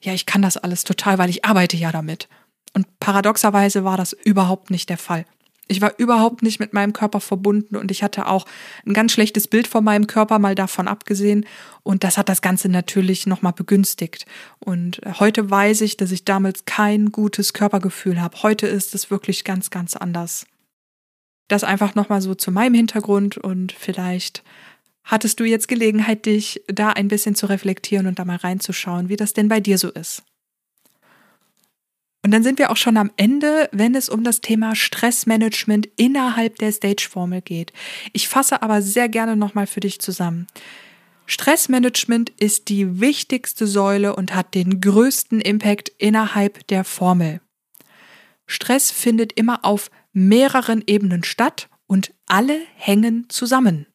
ja, 0.00 0.12
ich 0.12 0.26
kann 0.26 0.42
das 0.42 0.56
alles 0.56 0.84
total, 0.84 1.18
weil 1.18 1.30
ich 1.30 1.44
arbeite 1.44 1.76
ja 1.76 1.90
damit. 1.90 2.28
Und 2.74 2.86
paradoxerweise 3.00 3.84
war 3.84 3.96
das 3.96 4.12
überhaupt 4.12 4.70
nicht 4.70 4.90
der 4.90 4.98
Fall. 4.98 5.24
Ich 5.70 5.82
war 5.82 5.92
überhaupt 5.98 6.42
nicht 6.42 6.60
mit 6.60 6.72
meinem 6.72 6.94
Körper 6.94 7.20
verbunden 7.20 7.76
und 7.76 7.90
ich 7.90 8.02
hatte 8.02 8.26
auch 8.26 8.46
ein 8.86 8.94
ganz 8.94 9.12
schlechtes 9.12 9.46
Bild 9.46 9.68
von 9.68 9.84
meinem 9.84 10.06
Körper, 10.06 10.38
mal 10.38 10.54
davon 10.54 10.88
abgesehen. 10.88 11.44
Und 11.82 12.04
das 12.04 12.16
hat 12.16 12.30
das 12.30 12.40
Ganze 12.40 12.70
natürlich 12.70 13.26
nochmal 13.26 13.52
begünstigt. 13.52 14.24
Und 14.58 15.00
heute 15.20 15.50
weiß 15.50 15.82
ich, 15.82 15.98
dass 15.98 16.10
ich 16.10 16.24
damals 16.24 16.64
kein 16.64 17.12
gutes 17.12 17.52
Körpergefühl 17.52 18.20
habe. 18.20 18.42
Heute 18.42 18.66
ist 18.66 18.94
es 18.94 19.10
wirklich 19.10 19.44
ganz, 19.44 19.68
ganz 19.68 19.94
anders. 19.94 20.46
Das 21.48 21.64
einfach 21.64 21.94
nochmal 21.94 22.22
so 22.22 22.34
zu 22.34 22.50
meinem 22.50 22.74
Hintergrund 22.74 23.36
und 23.36 23.72
vielleicht 23.72 24.42
hattest 25.04 25.40
du 25.40 25.44
jetzt 25.44 25.68
Gelegenheit, 25.68 26.26
dich 26.26 26.62
da 26.66 26.90
ein 26.90 27.08
bisschen 27.08 27.34
zu 27.34 27.46
reflektieren 27.46 28.06
und 28.06 28.18
da 28.18 28.24
mal 28.24 28.36
reinzuschauen, 28.36 29.08
wie 29.08 29.16
das 29.16 29.32
denn 29.32 29.48
bei 29.48 29.60
dir 29.60 29.78
so 29.78 29.90
ist. 29.90 30.22
Und 32.24 32.32
dann 32.32 32.42
sind 32.42 32.58
wir 32.58 32.70
auch 32.70 32.76
schon 32.76 32.96
am 32.96 33.10
Ende, 33.16 33.68
wenn 33.72 33.94
es 33.94 34.08
um 34.08 34.24
das 34.24 34.40
Thema 34.40 34.74
Stressmanagement 34.74 35.88
innerhalb 35.96 36.56
der 36.58 36.72
Stage-Formel 36.72 37.42
geht. 37.42 37.72
Ich 38.12 38.28
fasse 38.28 38.62
aber 38.62 38.82
sehr 38.82 39.08
gerne 39.08 39.36
nochmal 39.36 39.66
für 39.66 39.80
dich 39.80 40.00
zusammen. 40.00 40.46
Stressmanagement 41.26 42.30
ist 42.30 42.68
die 42.70 43.00
wichtigste 43.00 43.66
Säule 43.66 44.16
und 44.16 44.34
hat 44.34 44.54
den 44.54 44.80
größten 44.80 45.40
Impact 45.40 45.90
innerhalb 45.98 46.66
der 46.68 46.84
Formel. 46.84 47.40
Stress 48.46 48.90
findet 48.90 49.34
immer 49.34 49.64
auf 49.64 49.90
mehreren 50.12 50.82
Ebenen 50.86 51.22
statt 51.22 51.68
und 51.86 52.14
alle 52.26 52.58
hängen 52.74 53.26
zusammen. 53.28 53.86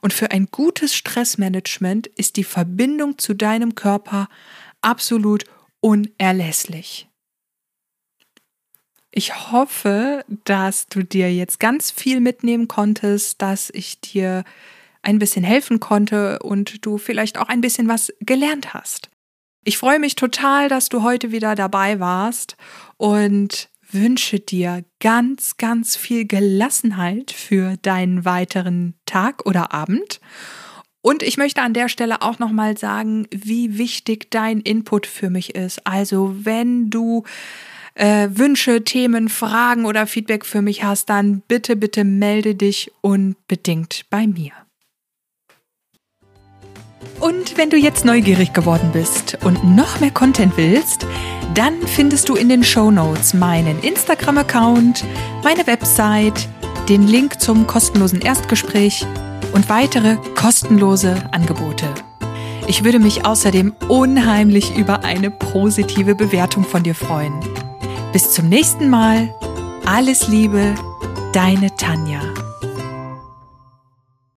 Und 0.00 0.12
für 0.12 0.32
ein 0.32 0.48
gutes 0.50 0.94
Stressmanagement 0.94 2.08
ist 2.08 2.36
die 2.36 2.44
Verbindung 2.44 3.16
zu 3.16 3.32
deinem 3.32 3.74
Körper 3.74 4.28
absolut 4.82 5.44
unerlässlich. 5.80 7.08
Ich 9.16 9.52
hoffe, 9.52 10.24
dass 10.42 10.88
du 10.88 11.04
dir 11.04 11.32
jetzt 11.32 11.60
ganz 11.60 11.92
viel 11.92 12.18
mitnehmen 12.18 12.66
konntest, 12.66 13.40
dass 13.40 13.70
ich 13.70 14.00
dir 14.00 14.42
ein 15.02 15.20
bisschen 15.20 15.44
helfen 15.44 15.78
konnte 15.78 16.40
und 16.40 16.84
du 16.84 16.98
vielleicht 16.98 17.38
auch 17.38 17.48
ein 17.48 17.60
bisschen 17.60 17.86
was 17.86 18.12
gelernt 18.18 18.74
hast. 18.74 19.10
Ich 19.62 19.78
freue 19.78 20.00
mich 20.00 20.16
total, 20.16 20.68
dass 20.68 20.88
du 20.88 21.04
heute 21.04 21.30
wieder 21.30 21.54
dabei 21.54 22.00
warst 22.00 22.56
und 22.96 23.68
wünsche 23.88 24.40
dir 24.40 24.84
ganz, 24.98 25.58
ganz 25.58 25.94
viel 25.94 26.26
Gelassenheit 26.26 27.30
für 27.30 27.76
deinen 27.82 28.24
weiteren 28.24 28.94
Tag 29.06 29.46
oder 29.46 29.72
Abend. 29.72 30.20
Und 31.02 31.22
ich 31.22 31.36
möchte 31.36 31.62
an 31.62 31.72
der 31.72 31.88
Stelle 31.88 32.20
auch 32.20 32.40
nochmal 32.40 32.76
sagen, 32.76 33.28
wie 33.30 33.78
wichtig 33.78 34.32
dein 34.32 34.60
Input 34.60 35.06
für 35.06 35.30
mich 35.30 35.54
ist. 35.54 35.86
Also 35.86 36.34
wenn 36.44 36.90
du 36.90 37.22
äh, 37.94 38.28
Wünsche, 38.32 38.84
Themen, 38.84 39.28
Fragen 39.28 39.84
oder 39.84 40.06
Feedback 40.06 40.44
für 40.44 40.62
mich 40.62 40.84
hast, 40.84 41.08
dann 41.10 41.42
bitte, 41.46 41.76
bitte 41.76 42.04
melde 42.04 42.54
dich 42.54 42.92
unbedingt 43.00 44.04
bei 44.10 44.26
mir. 44.26 44.52
Und 47.20 47.56
wenn 47.56 47.70
du 47.70 47.76
jetzt 47.76 48.04
neugierig 48.04 48.52
geworden 48.52 48.90
bist 48.92 49.38
und 49.44 49.76
noch 49.76 50.00
mehr 50.00 50.10
Content 50.10 50.56
willst, 50.56 51.06
dann 51.54 51.86
findest 51.86 52.28
du 52.28 52.34
in 52.34 52.48
den 52.48 52.64
Show 52.64 52.90
Notes 52.90 53.34
meinen 53.34 53.80
Instagram-Account, 53.82 55.04
meine 55.42 55.66
Website, 55.66 56.48
den 56.88 57.06
Link 57.06 57.40
zum 57.40 57.66
kostenlosen 57.66 58.20
Erstgespräch 58.20 59.06
und 59.52 59.68
weitere 59.68 60.16
kostenlose 60.34 61.16
Angebote. 61.32 61.88
Ich 62.66 62.82
würde 62.82 62.98
mich 62.98 63.24
außerdem 63.24 63.74
unheimlich 63.88 64.76
über 64.76 65.04
eine 65.04 65.30
positive 65.30 66.14
Bewertung 66.14 66.64
von 66.64 66.82
dir 66.82 66.94
freuen. 66.94 67.32
Bis 68.14 68.30
zum 68.30 68.48
nächsten 68.48 68.90
Mal. 68.90 69.34
Alles 69.86 70.28
Liebe, 70.28 70.76
deine 71.32 71.74
Tanja. 71.74 72.20